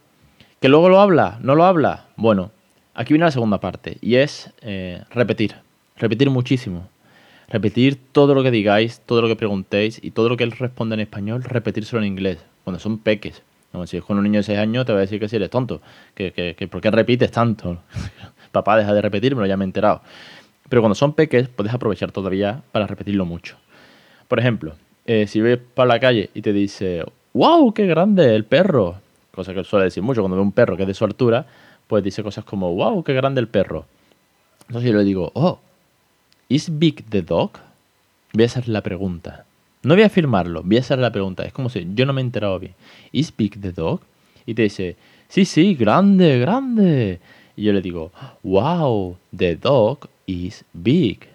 ¿Que 0.60 0.70
luego 0.70 0.90
lo 0.90 1.00
habla? 1.00 1.40
¿No 1.42 1.56
lo 1.56 1.66
habla? 1.66 2.06
Bueno, 2.16 2.52
aquí 2.94 3.14
viene 3.14 3.26
la 3.26 3.32
segunda 3.32 3.60
parte 3.60 3.98
y 4.02 4.16
es 4.16 4.52
eh, 4.62 5.04
repetir. 5.10 5.56
Repetir 5.98 6.30
muchísimo. 6.30 6.88
Repetir 7.48 8.00
todo 8.12 8.34
lo 8.34 8.44
que 8.44 8.52
digáis, 8.52 9.02
todo 9.06 9.22
lo 9.22 9.28
que 9.28 9.36
preguntéis 9.36 10.00
y 10.02 10.12
todo 10.12 10.30
lo 10.30 10.38
que 10.38 10.44
él 10.44 10.52
responde 10.52 10.96
en 10.96 11.02
español, 11.02 11.44
repetírselo 11.44 12.02
en 12.02 12.08
inglés. 12.08 12.40
Cuando 12.64 12.80
son 12.80 12.98
peques. 12.98 13.44
Como 13.72 13.88
si 13.88 13.98
es 13.98 14.04
con 14.04 14.18
un 14.18 14.24
niño 14.24 14.40
de 14.40 14.44
6 14.44 14.60
años, 14.60 14.86
te 14.86 14.92
va 14.92 15.00
a 15.00 15.02
decir 15.02 15.20
que 15.20 15.30
si 15.30 15.36
eres 15.36 15.50
tonto. 15.50 15.82
Que, 16.14 16.32
que, 16.32 16.56
que 16.56 16.68
¿Por 16.68 16.82
qué 16.82 16.92
repites 16.92 17.32
tanto? 17.32 17.80
Papá, 18.52 18.78
deja 18.78 18.94
de 18.94 19.02
repetirme, 19.02 19.48
ya 19.48 19.58
me 19.58 19.64
he 19.64 19.68
enterado. 19.68 20.02
Pero 20.70 20.82
cuando 20.82 20.96
son 20.96 21.14
peques, 21.14 21.50
puedes 21.50 21.74
aprovechar 21.74 22.12
todavía 22.12 22.64
para 22.72 22.88
repetirlo 22.88 23.26
mucho. 23.26 23.58
Por 24.28 24.40
ejemplo, 24.40 24.76
eh, 25.06 25.28
si 25.28 25.42
ves 25.42 25.60
para 25.74 25.88
la 25.88 26.00
calle 26.00 26.30
y 26.34 26.42
te 26.42 26.54
dice, 26.54 27.04
wow, 27.34 27.74
qué 27.74 27.86
grande 27.86 28.36
el 28.36 28.46
perro, 28.46 28.96
cosa 29.32 29.54
que 29.54 29.64
suele 29.64 29.86
decir 29.86 30.04
mucho 30.04 30.22
cuando 30.22 30.38
ve 30.38 30.42
un 30.42 30.52
perro 30.52 30.78
que 30.78 30.84
es 30.84 30.88
de 30.88 30.94
su 30.94 31.04
altura, 31.04 31.46
pues 31.92 32.06
dice 32.06 32.24
cosas 32.24 32.46
como, 32.46 32.74
wow, 32.74 33.04
qué 33.04 33.14
grande 33.14 33.42
el 33.42 33.50
perro. 33.50 33.86
Entonces 34.70 34.90
yo 34.90 34.98
le 34.98 35.04
digo, 35.04 35.30
oh, 35.34 35.60
¿is 36.48 36.80
big 36.80 37.04
the 37.10 37.22
dog? 37.22 37.52
Voy 38.32 38.44
a 38.44 38.46
hacer 38.46 38.70
la 38.70 38.80
pregunta. 38.82 39.44
No 39.84 39.96
voy 39.96 40.04
a 40.04 40.06
afirmarlo, 40.06 40.64
voy 40.64 40.78
a 40.78 40.80
hacer 40.80 41.00
la 41.00 41.12
pregunta. 41.12 41.44
Es 41.44 41.52
como 41.52 41.68
si 41.68 41.86
yo 41.94 42.06
no 42.06 42.14
me 42.14 42.22
he 42.22 42.24
enterado 42.24 42.58
bien. 42.60 42.76
¿Is 43.12 43.36
big 43.36 43.60
the 43.60 43.74
dog? 43.74 44.00
Y 44.46 44.54
te 44.54 44.62
dice, 44.62 44.96
sí, 45.28 45.44
sí, 45.44 45.76
grande, 45.76 46.40
grande. 46.40 47.20
Y 47.58 47.64
yo 47.64 47.74
le 47.74 47.82
digo, 47.82 48.14
wow, 48.42 49.18
the 49.36 49.58
dog 49.58 50.08
is 50.28 50.64
big. 50.72 51.28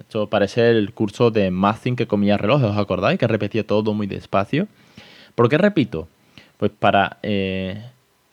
Esto 0.00 0.28
parece 0.28 0.70
el 0.70 0.92
curso 0.92 1.30
de 1.30 1.52
Mathing 1.52 1.94
que 1.94 2.08
comía 2.08 2.36
relojes, 2.36 2.68
¿os 2.68 2.76
acordáis? 2.76 3.16
Que 3.16 3.28
repetía 3.28 3.64
todo 3.64 3.94
muy 3.94 4.08
despacio. 4.08 4.66
¿Por 5.36 5.48
qué 5.48 5.56
repito? 5.56 6.08
Pues 6.56 6.72
para 6.76 7.18
eh, 7.22 7.80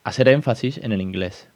hacer 0.04 0.28
énfasis 0.28 0.80
en 0.80 0.92
el 0.92 1.02
inglés. 1.02 1.48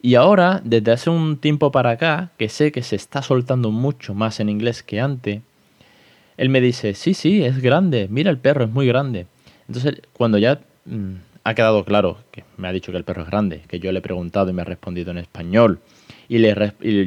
Y 0.00 0.14
ahora, 0.14 0.60
desde 0.64 0.92
hace 0.92 1.10
un 1.10 1.38
tiempo 1.38 1.72
para 1.72 1.90
acá, 1.90 2.30
que 2.38 2.48
sé 2.48 2.70
que 2.70 2.82
se 2.82 2.96
está 2.96 3.22
soltando 3.22 3.70
mucho 3.70 4.14
más 4.14 4.38
en 4.38 4.48
inglés 4.48 4.82
que 4.82 5.00
antes, 5.00 5.42
él 6.36 6.48
me 6.50 6.60
dice, 6.60 6.94
sí, 6.94 7.14
sí, 7.14 7.42
es 7.42 7.60
grande, 7.60 8.06
mira 8.08 8.30
el 8.30 8.38
perro, 8.38 8.64
es 8.64 8.70
muy 8.70 8.86
grande. 8.86 9.26
Entonces, 9.66 10.00
cuando 10.12 10.38
ya 10.38 10.60
mm, 10.84 11.14
ha 11.42 11.54
quedado 11.54 11.84
claro 11.84 12.18
que 12.30 12.44
me 12.56 12.68
ha 12.68 12.72
dicho 12.72 12.92
que 12.92 12.98
el 12.98 13.04
perro 13.04 13.22
es 13.22 13.28
grande, 13.28 13.62
que 13.66 13.80
yo 13.80 13.90
le 13.90 13.98
he 13.98 14.02
preguntado 14.02 14.50
y 14.50 14.52
me 14.52 14.62
ha 14.62 14.64
respondido 14.64 15.10
en 15.10 15.18
español, 15.18 15.80
y, 16.28 16.38
le, 16.38 16.54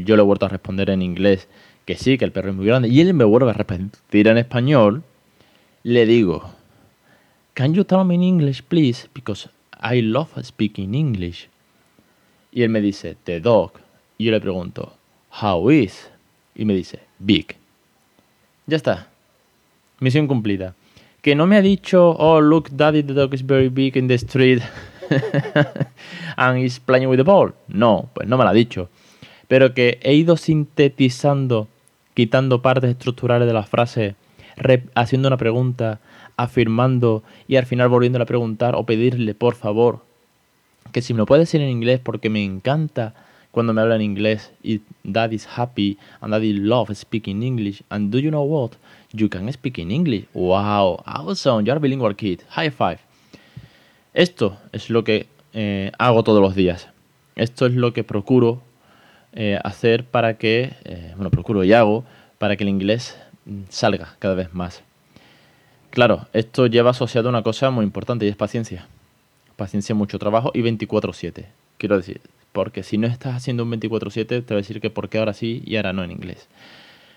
yo 0.03 0.15
le 0.15 0.21
he 0.21 0.25
vuelto 0.25 0.45
a 0.45 0.49
responder 0.49 0.89
en 0.89 1.01
inglés 1.01 1.47
que 1.85 1.95
sí, 1.95 2.17
que 2.17 2.25
el 2.25 2.33
perro 2.33 2.49
es 2.49 2.55
muy 2.55 2.65
grande, 2.65 2.89
y 2.89 2.99
él 2.99 3.13
me 3.13 3.23
vuelve 3.23 3.51
a 3.51 3.53
responder 3.53 4.27
en 4.27 4.37
español, 4.37 5.03
le 5.83 6.05
digo, 6.05 6.51
Can 7.53 7.73
you 7.73 7.83
tell 7.83 8.03
me 8.03 8.15
in 8.15 8.23
English, 8.23 8.63
please? 8.63 9.07
Because 9.13 9.49
I 9.81 10.01
love 10.01 10.29
speaking 10.43 10.93
English. 10.93 11.50
Y 12.51 12.63
él 12.63 12.69
me 12.69 12.81
dice, 12.81 13.15
The 13.23 13.39
dog. 13.39 13.73
Y 14.17 14.25
yo 14.25 14.31
le 14.31 14.41
pregunto, 14.41 14.93
How 15.41 15.69
is? 15.71 16.09
Y 16.55 16.65
me 16.65 16.73
dice, 16.73 16.99
Big. 17.19 17.55
Ya 18.67 18.77
está. 18.77 19.07
Misión 19.99 20.27
cumplida. 20.27 20.75
Que 21.21 21.35
no 21.35 21.45
me 21.45 21.57
ha 21.57 21.61
dicho, 21.61 22.15
oh, 22.17 22.41
look, 22.41 22.69
daddy, 22.71 23.03
the 23.03 23.13
dog 23.13 23.33
is 23.33 23.45
very 23.45 23.69
big 23.69 23.95
in 23.95 24.07
the 24.07 24.15
street 24.15 24.61
and 26.35 26.57
he's 26.57 26.79
playing 26.79 27.07
with 27.07 27.17
the 27.17 27.23
ball. 27.23 27.53
No, 27.67 28.09
pues 28.13 28.27
no 28.27 28.37
me 28.37 28.43
lo 28.43 28.49
ha 28.49 28.53
dicho 28.53 28.89
pero 29.51 29.73
que 29.73 29.99
he 30.01 30.13
ido 30.13 30.37
sintetizando, 30.37 31.67
quitando 32.13 32.61
partes 32.61 32.91
estructurales 32.91 33.45
de 33.49 33.53
la 33.53 33.63
frase, 33.63 34.15
haciendo 34.95 35.27
una 35.27 35.35
pregunta, 35.35 35.99
afirmando 36.37 37.21
y 37.49 37.57
al 37.57 37.65
final 37.65 37.89
volviendo 37.89 38.21
a 38.21 38.25
preguntar 38.25 38.75
o 38.77 38.85
pedirle, 38.85 39.35
por 39.35 39.55
favor, 39.55 40.05
que 40.91 41.01
si 41.01 41.13
me 41.13 41.19
lo 41.19 41.25
puede 41.25 41.41
decir 41.41 41.61
en 41.61 41.69
inglés 41.69 41.99
porque 41.99 42.29
me 42.29 42.43
encanta 42.43 43.13
cuando 43.51 43.73
me 43.73 43.81
habla 43.81 43.95
en 43.95 44.01
inglés 44.01 44.51
y 44.63 44.81
is 45.31 45.47
happy 45.55 45.97
and 46.21 46.33
daddy 46.33 46.53
love 46.53 46.93
speaking 46.95 47.43
English 47.43 47.83
and 47.89 48.11
do 48.11 48.19
you 48.19 48.29
know 48.29 48.43
what? 48.43 48.71
You 49.13 49.29
can 49.29 49.51
speak 49.51 49.77
in 49.77 49.91
English. 49.91 50.25
Wow, 50.33 51.03
awesome, 51.05 51.65
you're 51.65 51.77
a 51.77 51.79
bilingual 51.79 52.15
kid. 52.15 52.41
High 52.49 52.71
five. 52.71 52.99
Esto 54.13 54.57
es 54.71 54.89
lo 54.89 55.03
que 55.03 55.27
eh, 55.53 55.91
hago 55.97 56.23
todos 56.23 56.41
los 56.41 56.55
días. 56.55 56.87
Esto 57.35 57.65
es 57.65 57.73
lo 57.73 57.93
que 57.93 58.03
procuro 58.03 58.61
eh, 59.33 59.59
hacer 59.63 60.05
para 60.05 60.37
que, 60.37 60.73
eh, 60.83 61.13
bueno, 61.15 61.29
procuro 61.29 61.63
y 61.63 61.73
hago, 61.73 62.03
para 62.37 62.55
que 62.57 62.63
el 62.63 62.69
inglés 62.69 63.17
mm, 63.45 63.61
salga 63.69 64.15
cada 64.19 64.35
vez 64.35 64.53
más. 64.53 64.83
Claro, 65.89 66.27
esto 66.33 66.67
lleva 66.67 66.91
asociado 66.91 67.29
una 67.29 67.43
cosa 67.43 67.69
muy 67.69 67.83
importante 67.83 68.25
y 68.25 68.29
es 68.29 68.35
paciencia. 68.35 68.87
Paciencia, 69.55 69.95
mucho 69.95 70.19
trabajo 70.19 70.51
y 70.53 70.61
24/7. 70.61 71.45
Quiero 71.77 71.97
decir, 71.97 72.21
porque 72.51 72.83
si 72.83 72.97
no 72.97 73.07
estás 73.07 73.35
haciendo 73.35 73.63
un 73.63 73.69
24/7, 73.69 74.41
te 74.41 74.53
voy 74.53 74.59
a 74.59 74.63
decir 74.63 74.81
que 74.81 74.89
por 74.89 75.09
qué 75.09 75.17
ahora 75.17 75.33
sí 75.33 75.61
y 75.65 75.75
ahora 75.75 75.93
no 75.93 76.03
en 76.03 76.11
inglés. 76.11 76.47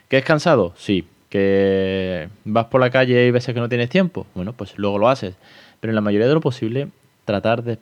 ¿Que 0.08 0.18
es 0.18 0.24
cansado? 0.24 0.74
Sí. 0.76 1.06
¿Que 1.28 2.28
vas 2.44 2.66
por 2.66 2.80
la 2.80 2.90
calle 2.90 3.26
y 3.26 3.30
ves 3.30 3.46
que 3.46 3.54
no 3.54 3.68
tienes 3.68 3.90
tiempo? 3.90 4.26
Bueno, 4.34 4.52
pues 4.52 4.74
luego 4.76 4.98
lo 4.98 5.08
haces. 5.08 5.34
Pero 5.80 5.90
en 5.90 5.96
la 5.96 6.00
mayoría 6.00 6.28
de 6.28 6.34
lo 6.34 6.40
posible, 6.40 6.88
tratar 7.24 7.64
de 7.64 7.78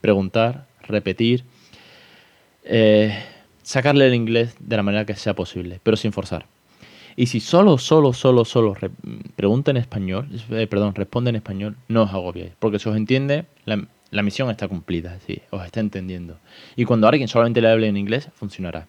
preguntar, 0.00 0.66
repetir. 0.82 1.44
Eh, 2.64 3.16
sacarle 3.62 4.06
el 4.06 4.14
inglés 4.14 4.56
de 4.58 4.76
la 4.76 4.82
manera 4.82 5.04
que 5.04 5.14
sea 5.14 5.34
posible, 5.34 5.80
pero 5.82 5.96
sin 5.96 6.12
forzar. 6.12 6.46
Y 7.18 7.26
si 7.26 7.40
solo, 7.40 7.78
solo, 7.78 8.12
solo, 8.12 8.44
solo 8.44 8.76
pregunta 9.34 9.72
en 9.72 9.76
español, 9.76 10.28
eh, 10.50 10.68
perdón, 10.68 10.94
responde 10.94 11.30
en 11.30 11.34
español, 11.34 11.74
no 11.88 12.04
os 12.04 12.10
agobiéis, 12.10 12.52
porque 12.60 12.78
si 12.78 12.88
os 12.88 12.96
entiende, 12.96 13.44
la, 13.64 14.22
misión 14.22 14.48
está 14.50 14.68
cumplida, 14.68 15.18
sí, 15.26 15.42
os 15.50 15.66
está 15.66 15.80
entendiendo. 15.80 16.36
Y 16.76 16.84
cuando 16.84 17.08
alguien 17.08 17.26
solamente 17.26 17.60
le 17.60 17.70
hable 17.70 17.88
en 17.88 17.96
inglés, 17.96 18.28
funcionará. 18.36 18.86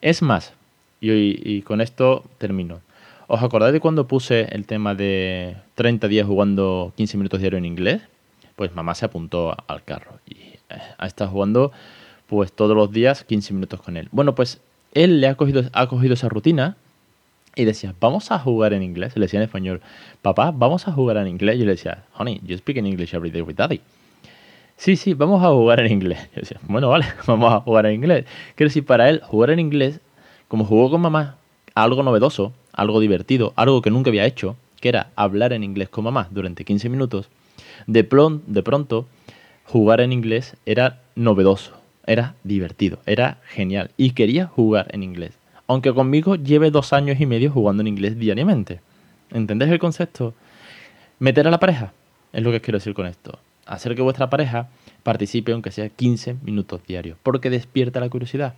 Es 0.00 0.20
más, 0.20 0.52
y, 1.00 1.12
y 1.48 1.62
con 1.62 1.80
esto 1.80 2.24
termino. 2.38 2.80
¿Os 3.28 3.40
acordáis 3.40 3.72
de 3.72 3.78
cuando 3.78 4.08
puse 4.08 4.48
el 4.50 4.66
tema 4.66 4.96
de 4.96 5.54
30 5.76 6.08
días 6.08 6.26
jugando 6.26 6.92
15 6.96 7.18
minutos 7.18 7.38
diario 7.38 7.58
en 7.58 7.66
inglés? 7.66 8.02
Pues 8.56 8.74
mamá 8.74 8.96
se 8.96 9.04
apuntó 9.04 9.54
al 9.68 9.84
carro 9.84 10.18
y 10.26 10.34
eh, 10.34 10.58
ha 10.98 11.06
estado 11.06 11.30
jugando 11.30 11.70
pues 12.26 12.50
todos 12.50 12.74
los 12.74 12.90
días 12.90 13.22
15 13.22 13.54
minutos 13.54 13.80
con 13.80 13.96
él. 13.96 14.08
Bueno, 14.10 14.34
pues 14.34 14.60
él 14.92 15.20
le 15.20 15.28
ha 15.28 15.36
cogido, 15.36 15.62
ha 15.72 15.86
cogido 15.86 16.14
esa 16.14 16.28
rutina 16.28 16.76
y 17.56 17.64
decía, 17.64 17.94
vamos 18.00 18.30
a 18.30 18.38
jugar 18.38 18.72
en 18.72 18.82
inglés. 18.82 19.16
Le 19.16 19.22
decía 19.22 19.40
en 19.40 19.44
español, 19.44 19.80
papá, 20.22 20.50
vamos 20.50 20.86
a 20.88 20.92
jugar 20.92 21.16
en 21.16 21.28
inglés. 21.28 21.58
Yo 21.58 21.64
le 21.64 21.72
decía, 21.72 22.04
honey, 22.16 22.40
you 22.44 22.56
speak 22.56 22.76
in 22.76 22.86
English 22.86 23.14
every 23.14 23.30
day 23.30 23.42
with 23.42 23.56
daddy. 23.56 23.80
Sí, 24.76 24.96
sí, 24.96 25.14
vamos 25.14 25.44
a 25.44 25.48
jugar 25.48 25.80
en 25.80 25.92
inglés. 25.92 26.18
Yo 26.34 26.40
decía, 26.40 26.58
bueno, 26.62 26.88
vale, 26.88 27.06
vamos 27.26 27.52
a 27.52 27.60
jugar 27.60 27.86
en 27.86 27.94
inglés. 27.96 28.24
Quiero 28.54 28.68
decir, 28.68 28.84
para 28.84 29.08
él, 29.10 29.20
jugar 29.24 29.50
en 29.50 29.58
inglés, 29.58 30.00
como 30.48 30.64
jugó 30.64 30.90
con 30.90 31.00
mamá, 31.00 31.36
algo 31.74 32.02
novedoso, 32.02 32.52
algo 32.72 33.00
divertido, 33.00 33.52
algo 33.56 33.82
que 33.82 33.90
nunca 33.90 34.10
había 34.10 34.24
hecho, 34.24 34.56
que 34.80 34.88
era 34.88 35.10
hablar 35.16 35.52
en 35.52 35.64
inglés 35.64 35.88
con 35.88 36.04
mamá 36.04 36.28
durante 36.30 36.64
15 36.64 36.88
minutos, 36.88 37.28
de, 37.86 38.08
de 38.46 38.62
pronto, 38.62 39.06
jugar 39.64 40.00
en 40.00 40.12
inglés 40.12 40.56
era 40.66 41.00
novedoso 41.14 41.72
Era 42.06 42.34
divertido, 42.42 42.98
era 43.06 43.38
genial 43.46 43.90
y 43.96 44.12
quería 44.12 44.46
jugar 44.46 44.88
en 44.92 45.02
inglés. 45.02 45.39
Aunque 45.70 45.94
conmigo 45.94 46.34
lleve 46.34 46.72
dos 46.72 46.92
años 46.92 47.20
y 47.20 47.26
medio 47.26 47.52
jugando 47.52 47.82
en 47.82 47.86
inglés 47.86 48.18
diariamente. 48.18 48.80
¿Entendés 49.30 49.68
el 49.68 49.78
concepto? 49.78 50.34
Meter 51.20 51.46
a 51.46 51.52
la 51.52 51.60
pareja, 51.60 51.92
es 52.32 52.42
lo 52.42 52.50
que 52.50 52.60
quiero 52.60 52.78
decir 52.78 52.92
con 52.92 53.06
esto. 53.06 53.38
Hacer 53.66 53.94
que 53.94 54.02
vuestra 54.02 54.28
pareja 54.28 54.68
participe 55.04 55.52
aunque 55.52 55.70
sea 55.70 55.88
15 55.88 56.38
minutos 56.42 56.80
diarios, 56.88 57.18
porque 57.22 57.50
despierta 57.50 58.00
la 58.00 58.08
curiosidad. 58.08 58.54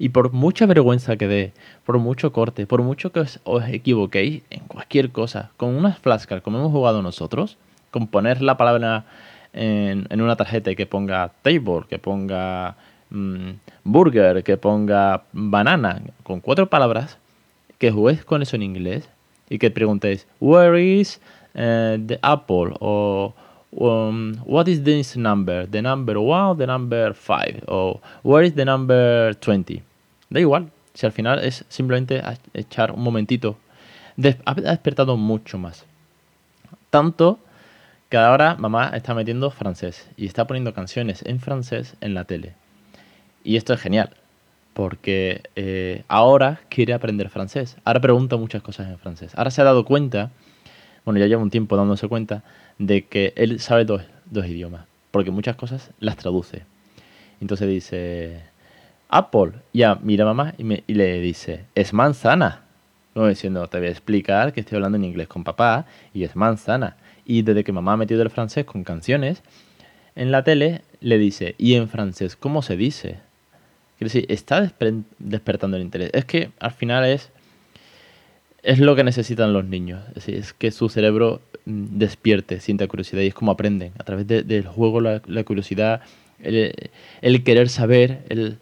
Y 0.00 0.08
por 0.08 0.32
mucha 0.32 0.66
vergüenza 0.66 1.16
que 1.16 1.28
dé, 1.28 1.52
por 1.86 1.98
mucho 1.98 2.32
corte, 2.32 2.66
por 2.66 2.82
mucho 2.82 3.12
que 3.12 3.20
os, 3.20 3.38
equivoquéis 3.68 4.42
en 4.50 4.64
cualquier 4.66 5.12
cosa, 5.12 5.52
con 5.56 5.76
unas 5.76 6.00
flashcards 6.00 6.42
como 6.42 6.58
hemos 6.58 6.72
jugado 6.72 7.02
nosotros, 7.02 7.56
con 7.92 8.08
poner 8.08 8.42
la 8.42 8.56
palabra 8.56 9.04
en, 9.52 10.20
una 10.20 10.34
tarjeta 10.34 10.72
y 10.72 10.74
que 10.74 10.86
ponga 10.86 11.30
table, 11.42 11.82
que 11.88 12.00
ponga 12.00 12.74
mm, 13.12 13.50
burger, 13.84 14.42
que 14.42 14.56
ponga 14.56 15.24
banana, 15.32 16.02
con 16.22 16.40
cuatro 16.40 16.68
palabras, 16.68 17.18
que 17.78 17.90
juguéis 17.90 18.24
con 18.24 18.42
eso 18.42 18.56
en 18.56 18.62
inglés 18.62 19.08
y 19.48 19.58
que 19.58 19.70
preguntéis, 19.70 20.26
where 20.40 20.80
is 20.80 21.20
uh, 21.54 21.98
the 22.06 22.18
apple? 22.22 22.74
O 22.80 23.34
um, 23.72 24.34
what 24.44 24.68
is 24.68 24.82
this 24.82 25.16
number? 25.16 25.66
The 25.66 25.82
number 25.82 26.16
one, 26.18 26.56
the 26.58 26.66
number 26.66 27.14
five, 27.14 27.62
o 27.68 28.00
where 28.22 28.46
is 28.46 28.54
the 28.54 28.64
number 28.64 29.34
20? 29.34 29.82
Da 30.30 30.40
igual, 30.40 30.70
si 30.94 31.06
al 31.06 31.12
final 31.12 31.38
es 31.40 31.64
simplemente 31.68 32.22
echar 32.54 32.92
un 32.92 33.02
momentito. 33.02 33.56
ha 34.44 34.54
despertado 34.54 35.16
mucho 35.16 35.58
más. 35.58 35.84
Tanto 36.90 37.38
que 38.08 38.16
ahora 38.18 38.56
mamá 38.56 38.90
está 38.94 39.14
metiendo 39.14 39.50
francés 39.50 40.08
y 40.16 40.26
está 40.26 40.46
poniendo 40.46 40.74
canciones 40.74 41.22
en 41.24 41.40
francés 41.40 41.96
en 42.00 42.14
la 42.14 42.24
tele. 42.24 42.54
Y 43.44 43.56
esto 43.56 43.72
es 43.74 43.80
genial, 43.80 44.10
porque 44.74 45.42
eh, 45.56 46.04
ahora 46.08 46.60
quiere 46.68 46.92
aprender 46.92 47.28
francés. 47.28 47.76
Ahora 47.84 48.00
pregunta 48.00 48.36
muchas 48.36 48.62
cosas 48.62 48.88
en 48.88 48.98
francés. 48.98 49.32
Ahora 49.36 49.50
se 49.50 49.60
ha 49.60 49.64
dado 49.64 49.84
cuenta, 49.84 50.30
bueno, 51.04 51.18
ya 51.20 51.26
lleva 51.26 51.42
un 51.42 51.50
tiempo 51.50 51.76
dándose 51.76 52.08
cuenta, 52.08 52.42
de 52.78 53.06
que 53.06 53.32
él 53.36 53.60
sabe 53.60 53.84
dos, 53.84 54.02
dos 54.26 54.46
idiomas, 54.46 54.86
porque 55.10 55.30
muchas 55.30 55.56
cosas 55.56 55.90
las 55.98 56.16
traduce. 56.16 56.62
Entonces 57.40 57.68
dice, 57.68 58.42
Apple, 59.08 59.52
ya 59.72 59.96
mira 59.96 60.24
mamá 60.24 60.54
y, 60.58 60.64
me, 60.64 60.84
y 60.86 60.94
le 60.94 61.20
dice, 61.20 61.66
es 61.74 61.92
manzana. 61.92 62.62
No 63.14 63.26
diciendo, 63.26 63.66
te 63.66 63.78
voy 63.78 63.88
a 63.88 63.90
explicar 63.90 64.54
que 64.54 64.60
estoy 64.60 64.76
hablando 64.76 64.96
en 64.96 65.04
inglés 65.04 65.28
con 65.28 65.44
papá 65.44 65.84
y 66.14 66.24
es 66.24 66.34
manzana. 66.34 66.96
Y 67.26 67.42
desde 67.42 67.62
que 67.62 67.72
mamá 67.72 67.92
ha 67.92 67.96
metido 67.98 68.22
el 68.22 68.30
francés 68.30 68.64
con 68.64 68.84
canciones, 68.84 69.42
en 70.14 70.30
la 70.30 70.44
tele 70.44 70.82
le 71.00 71.18
dice, 71.18 71.54
¿y 71.58 71.74
en 71.74 71.88
francés 71.88 72.36
cómo 72.36 72.62
se 72.62 72.76
dice? 72.76 73.18
Quiere 74.02 74.14
decir, 74.14 74.32
está 74.32 74.68
despertando 75.20 75.76
el 75.76 75.82
interés. 75.84 76.10
Es 76.12 76.24
que 76.24 76.50
al 76.58 76.72
final 76.72 77.04
es, 77.04 77.30
es 78.64 78.80
lo 78.80 78.96
que 78.96 79.04
necesitan 79.04 79.52
los 79.52 79.64
niños. 79.64 80.02
Es, 80.08 80.14
decir, 80.14 80.34
es 80.34 80.52
que 80.52 80.72
su 80.72 80.88
cerebro 80.88 81.40
mm, 81.66 81.98
despierte, 81.98 82.58
sienta 82.58 82.88
curiosidad 82.88 83.22
y 83.22 83.28
es 83.28 83.34
como 83.34 83.52
aprenden. 83.52 83.92
A 84.00 84.02
través 84.02 84.26
del 84.26 84.66
juego, 84.66 85.00
la, 85.00 85.20
curiosidad, 85.44 86.00
el, 86.40 87.44
querer 87.44 87.68
saber, 87.68 88.24
el, 88.28 88.58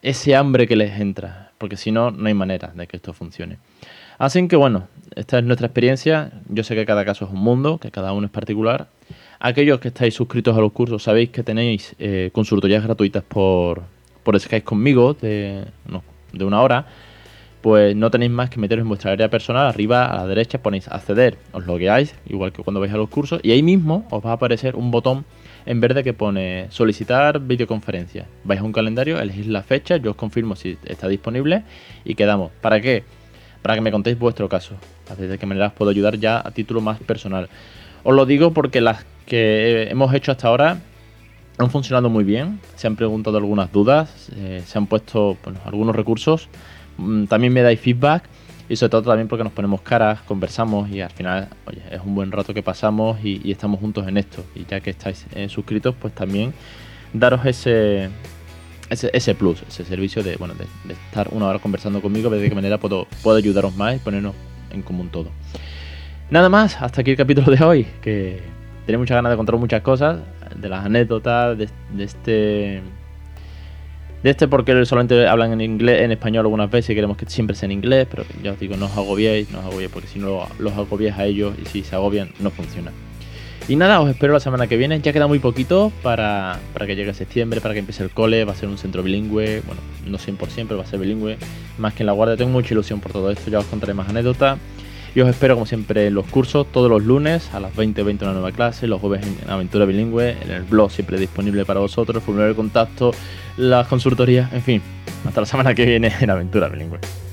ese 0.00 0.34
hambre 0.34 0.66
que 0.66 0.76
les 0.76 0.98
entra. 0.98 1.52
Porque 1.58 1.76
si 1.76 1.92
no, 1.92 2.10
no 2.10 2.26
hay 2.26 2.34
manera 2.34 2.72
de 2.74 2.86
que 2.86 2.96
esto 2.96 3.12
funcione. 3.12 3.58
Así 4.16 4.48
que 4.48 4.56
bueno, 4.56 4.88
esta 5.14 5.40
es 5.40 5.44
nuestra 5.44 5.66
experiencia. 5.66 6.32
Yo 6.48 6.64
sé 6.64 6.74
que 6.74 6.86
cada 6.86 7.04
caso 7.04 7.26
es 7.26 7.30
un 7.30 7.40
mundo, 7.40 7.76
que 7.76 7.90
cada 7.90 8.14
uno 8.14 8.24
es 8.24 8.32
particular. 8.32 8.88
Aquellos 9.40 9.78
que 9.78 9.88
estáis 9.88 10.14
suscritos 10.14 10.56
a 10.56 10.60
los 10.60 10.72
cursos 10.72 11.02
sabéis 11.02 11.28
que 11.28 11.42
tenéis 11.42 11.94
eh, 11.98 12.30
consultorías 12.32 12.82
gratuitas 12.82 13.22
por, 13.22 13.82
por 14.24 14.38
Skype 14.38 14.64
conmigo 14.64 15.14
de, 15.14 15.64
de 16.32 16.44
una 16.44 16.60
hora, 16.60 16.86
pues 17.60 17.96
no 17.96 18.10
tenéis 18.10 18.30
más 18.30 18.50
que 18.50 18.58
meteros 18.58 18.82
en 18.82 18.88
vuestra 18.88 19.12
área 19.12 19.30
personal, 19.30 19.66
arriba 19.66 20.06
a 20.06 20.16
la 20.16 20.26
derecha 20.26 20.58
ponéis 20.58 20.88
acceder, 20.88 21.38
os 21.52 21.64
logueáis, 21.64 22.14
igual 22.26 22.52
que 22.52 22.62
cuando 22.62 22.80
vais 22.80 22.92
a 22.92 22.96
los 22.96 23.08
cursos, 23.08 23.40
y 23.42 23.52
ahí 23.52 23.62
mismo 23.62 24.06
os 24.10 24.22
va 24.22 24.30
a 24.30 24.34
aparecer 24.34 24.76
un 24.76 24.90
botón 24.90 25.24
en 25.66 25.80
verde 25.80 26.04
que 26.04 26.12
pone 26.12 26.66
solicitar 26.70 27.40
videoconferencia. 27.40 28.26
Vais 28.44 28.60
a 28.60 28.64
un 28.64 28.72
calendario, 28.72 29.18
elegís 29.18 29.46
la 29.46 29.62
fecha, 29.62 29.96
yo 29.96 30.10
os 30.10 30.16
confirmo 30.16 30.56
si 30.56 30.76
está 30.84 31.08
disponible 31.08 31.62
y 32.04 32.14
quedamos. 32.14 32.50
¿Para 32.60 32.80
qué? 32.80 33.04
Para 33.62 33.74
que 33.74 33.80
me 33.80 33.90
contéis 33.90 34.18
vuestro 34.18 34.46
caso. 34.48 34.74
A 35.10 35.14
ver 35.14 35.30
de 35.30 35.38
qué 35.38 35.46
manera 35.46 35.68
os 35.68 35.72
puedo 35.72 35.90
ayudar 35.90 36.18
ya 36.18 36.46
a 36.46 36.50
título 36.50 36.82
más 36.82 36.98
personal. 37.00 37.48
Os 38.02 38.14
lo 38.14 38.26
digo 38.26 38.52
porque 38.52 38.82
las 38.82 39.06
que 39.24 39.88
hemos 39.90 40.12
hecho 40.12 40.32
hasta 40.32 40.48
ahora 40.48 40.78
han 41.58 41.70
funcionado 41.70 42.08
muy 42.10 42.24
bien, 42.24 42.60
se 42.76 42.86
han 42.86 42.96
preguntado 42.96 43.36
algunas 43.36 43.70
dudas, 43.70 44.28
eh, 44.36 44.62
se 44.66 44.78
han 44.78 44.86
puesto 44.86 45.36
algunos 45.64 45.94
recursos, 45.94 46.48
mm, 46.98 47.24
también 47.24 47.52
me 47.52 47.62
dais 47.62 47.80
feedback 47.80 48.24
y 48.68 48.76
sobre 48.76 48.90
todo 48.90 49.02
también 49.02 49.28
porque 49.28 49.44
nos 49.44 49.52
ponemos 49.52 49.82
caras, 49.82 50.20
conversamos 50.22 50.88
y 50.90 51.00
al 51.00 51.10
final 51.10 51.48
oye, 51.66 51.82
es 51.90 52.00
un 52.04 52.14
buen 52.14 52.32
rato 52.32 52.54
que 52.54 52.62
pasamos 52.62 53.18
y, 53.22 53.50
estamos 53.50 53.78
juntos 53.78 54.08
en 54.08 54.16
esto. 54.16 54.44
Y 54.54 54.64
ya 54.64 54.80
que 54.80 54.90
estáis 54.90 55.26
eh, 55.34 55.48
suscritos, 55.48 55.94
pues 56.00 56.14
también 56.14 56.54
daros 57.12 57.44
ese, 57.44 58.08
ese, 58.90 59.34
plus, 59.34 59.62
ese 59.68 59.84
servicio 59.84 60.22
de, 60.22 60.36
bueno, 60.36 60.54
de, 60.54 60.66
estar 60.92 61.28
una 61.32 61.46
hora 61.46 61.58
conversando 61.58 62.00
conmigo, 62.00 62.30
ver 62.30 62.40
de 62.40 62.48
qué 62.48 62.54
manera 62.54 62.78
puedo, 62.78 63.06
puedo 63.22 63.36
ayudaros 63.36 63.76
más 63.76 63.96
y 63.96 63.98
ponernos 63.98 64.34
en 64.70 64.82
común 64.82 65.08
todo. 65.10 65.30
Nada 66.30 66.48
más, 66.48 66.80
hasta 66.80 67.02
aquí 67.02 67.10
el 67.10 67.16
capítulo 67.16 67.54
de 67.54 67.62
hoy, 67.62 67.86
que 68.00 68.40
tenía 68.86 68.98
muchas 68.98 69.14
ganas 69.14 69.30
de 69.30 69.36
contar 69.36 69.56
muchas 69.56 69.82
cosas, 69.82 70.20
de 70.54 70.68
las 70.68 70.84
anécdotas, 70.84 71.56
de, 71.58 71.68
este. 71.98 72.82
De 74.22 74.30
este 74.30 74.48
porque 74.48 74.86
solamente 74.86 75.26
hablan 75.26 75.52
en 75.52 75.60
inglés, 75.60 76.02
en 76.02 76.12
español 76.12 76.46
algunas 76.46 76.70
veces 76.70 76.90
y 76.90 76.94
queremos 76.94 77.16
que 77.16 77.26
siempre 77.26 77.54
sea 77.54 77.66
en 77.66 77.72
inglés, 77.72 78.06
pero 78.10 78.24
ya 78.42 78.52
os 78.52 78.60
digo, 78.60 78.76
no 78.76 78.86
os 78.86 78.96
agobiéis, 78.96 79.50
no 79.50 79.58
os 79.58 79.66
agobiéis, 79.66 79.90
porque 79.92 80.08
si 80.08 80.18
no 80.18 80.46
los 80.58 80.72
agobiáis 80.72 81.16
a 81.18 81.26
ellos 81.26 81.54
y 81.62 81.66
si 81.66 81.82
se 81.82 81.94
agobian, 81.94 82.30
no 82.40 82.50
funciona. 82.50 82.90
Y 83.66 83.76
nada, 83.76 84.00
os 84.00 84.10
espero 84.10 84.34
la 84.34 84.40
semana 84.40 84.66
que 84.66 84.76
viene. 84.76 85.00
Ya 85.00 85.14
queda 85.14 85.26
muy 85.26 85.38
poquito 85.38 85.90
para, 86.02 86.58
para, 86.74 86.86
que 86.86 86.96
llegue 86.96 87.14
septiembre, 87.14 87.62
para 87.62 87.72
que 87.72 87.80
empiece 87.80 88.02
el 88.02 88.10
cole. 88.10 88.44
Va 88.44 88.52
a 88.52 88.54
ser 88.54 88.68
un 88.68 88.76
centro 88.76 89.02
bilingüe. 89.02 89.62
Bueno, 89.64 89.80
no 90.06 90.18
100%, 90.18 90.66
pero 90.68 90.76
va 90.76 90.84
a 90.84 90.86
ser 90.86 91.00
bilingüe. 91.00 91.38
Más 91.78 91.94
que 91.94 92.02
en 92.02 92.08
la 92.08 92.12
guardia. 92.12 92.36
Tengo 92.36 92.50
mucha 92.50 92.74
ilusión 92.74 93.00
por 93.00 93.12
todo 93.12 93.30
esto. 93.30 93.50
Ya 93.50 93.60
os 93.60 93.64
contaré 93.64 93.94
más 93.94 94.10
anécdotas. 94.10 94.58
Y 95.14 95.20
os 95.20 95.28
espero, 95.28 95.54
como 95.54 95.64
siempre, 95.64 96.08
en 96.08 96.14
los 96.14 96.26
cursos 96.26 96.66
todos 96.72 96.90
los 96.90 97.04
lunes 97.04 97.48
a 97.54 97.60
las 97.60 97.72
20.20 97.74 98.04
20 98.04 98.24
una 98.24 98.34
nueva 98.34 98.50
clase, 98.50 98.88
los 98.88 99.00
jueves 99.00 99.24
en 99.24 99.48
Aventura 99.48 99.84
Bilingüe, 99.84 100.36
en 100.42 100.50
el 100.50 100.62
blog 100.64 100.90
siempre 100.90 101.18
disponible 101.18 101.64
para 101.64 101.78
vosotros, 101.80 102.16
el 102.16 102.22
formulario 102.22 102.54
de 102.54 102.56
contacto, 102.56 103.12
las 103.56 103.86
consultorías, 103.86 104.52
en 104.52 104.62
fin. 104.62 104.82
Hasta 105.24 105.40
la 105.40 105.46
semana 105.46 105.74
que 105.74 105.86
viene 105.86 106.12
en 106.20 106.30
Aventura 106.30 106.68
Bilingüe. 106.68 107.23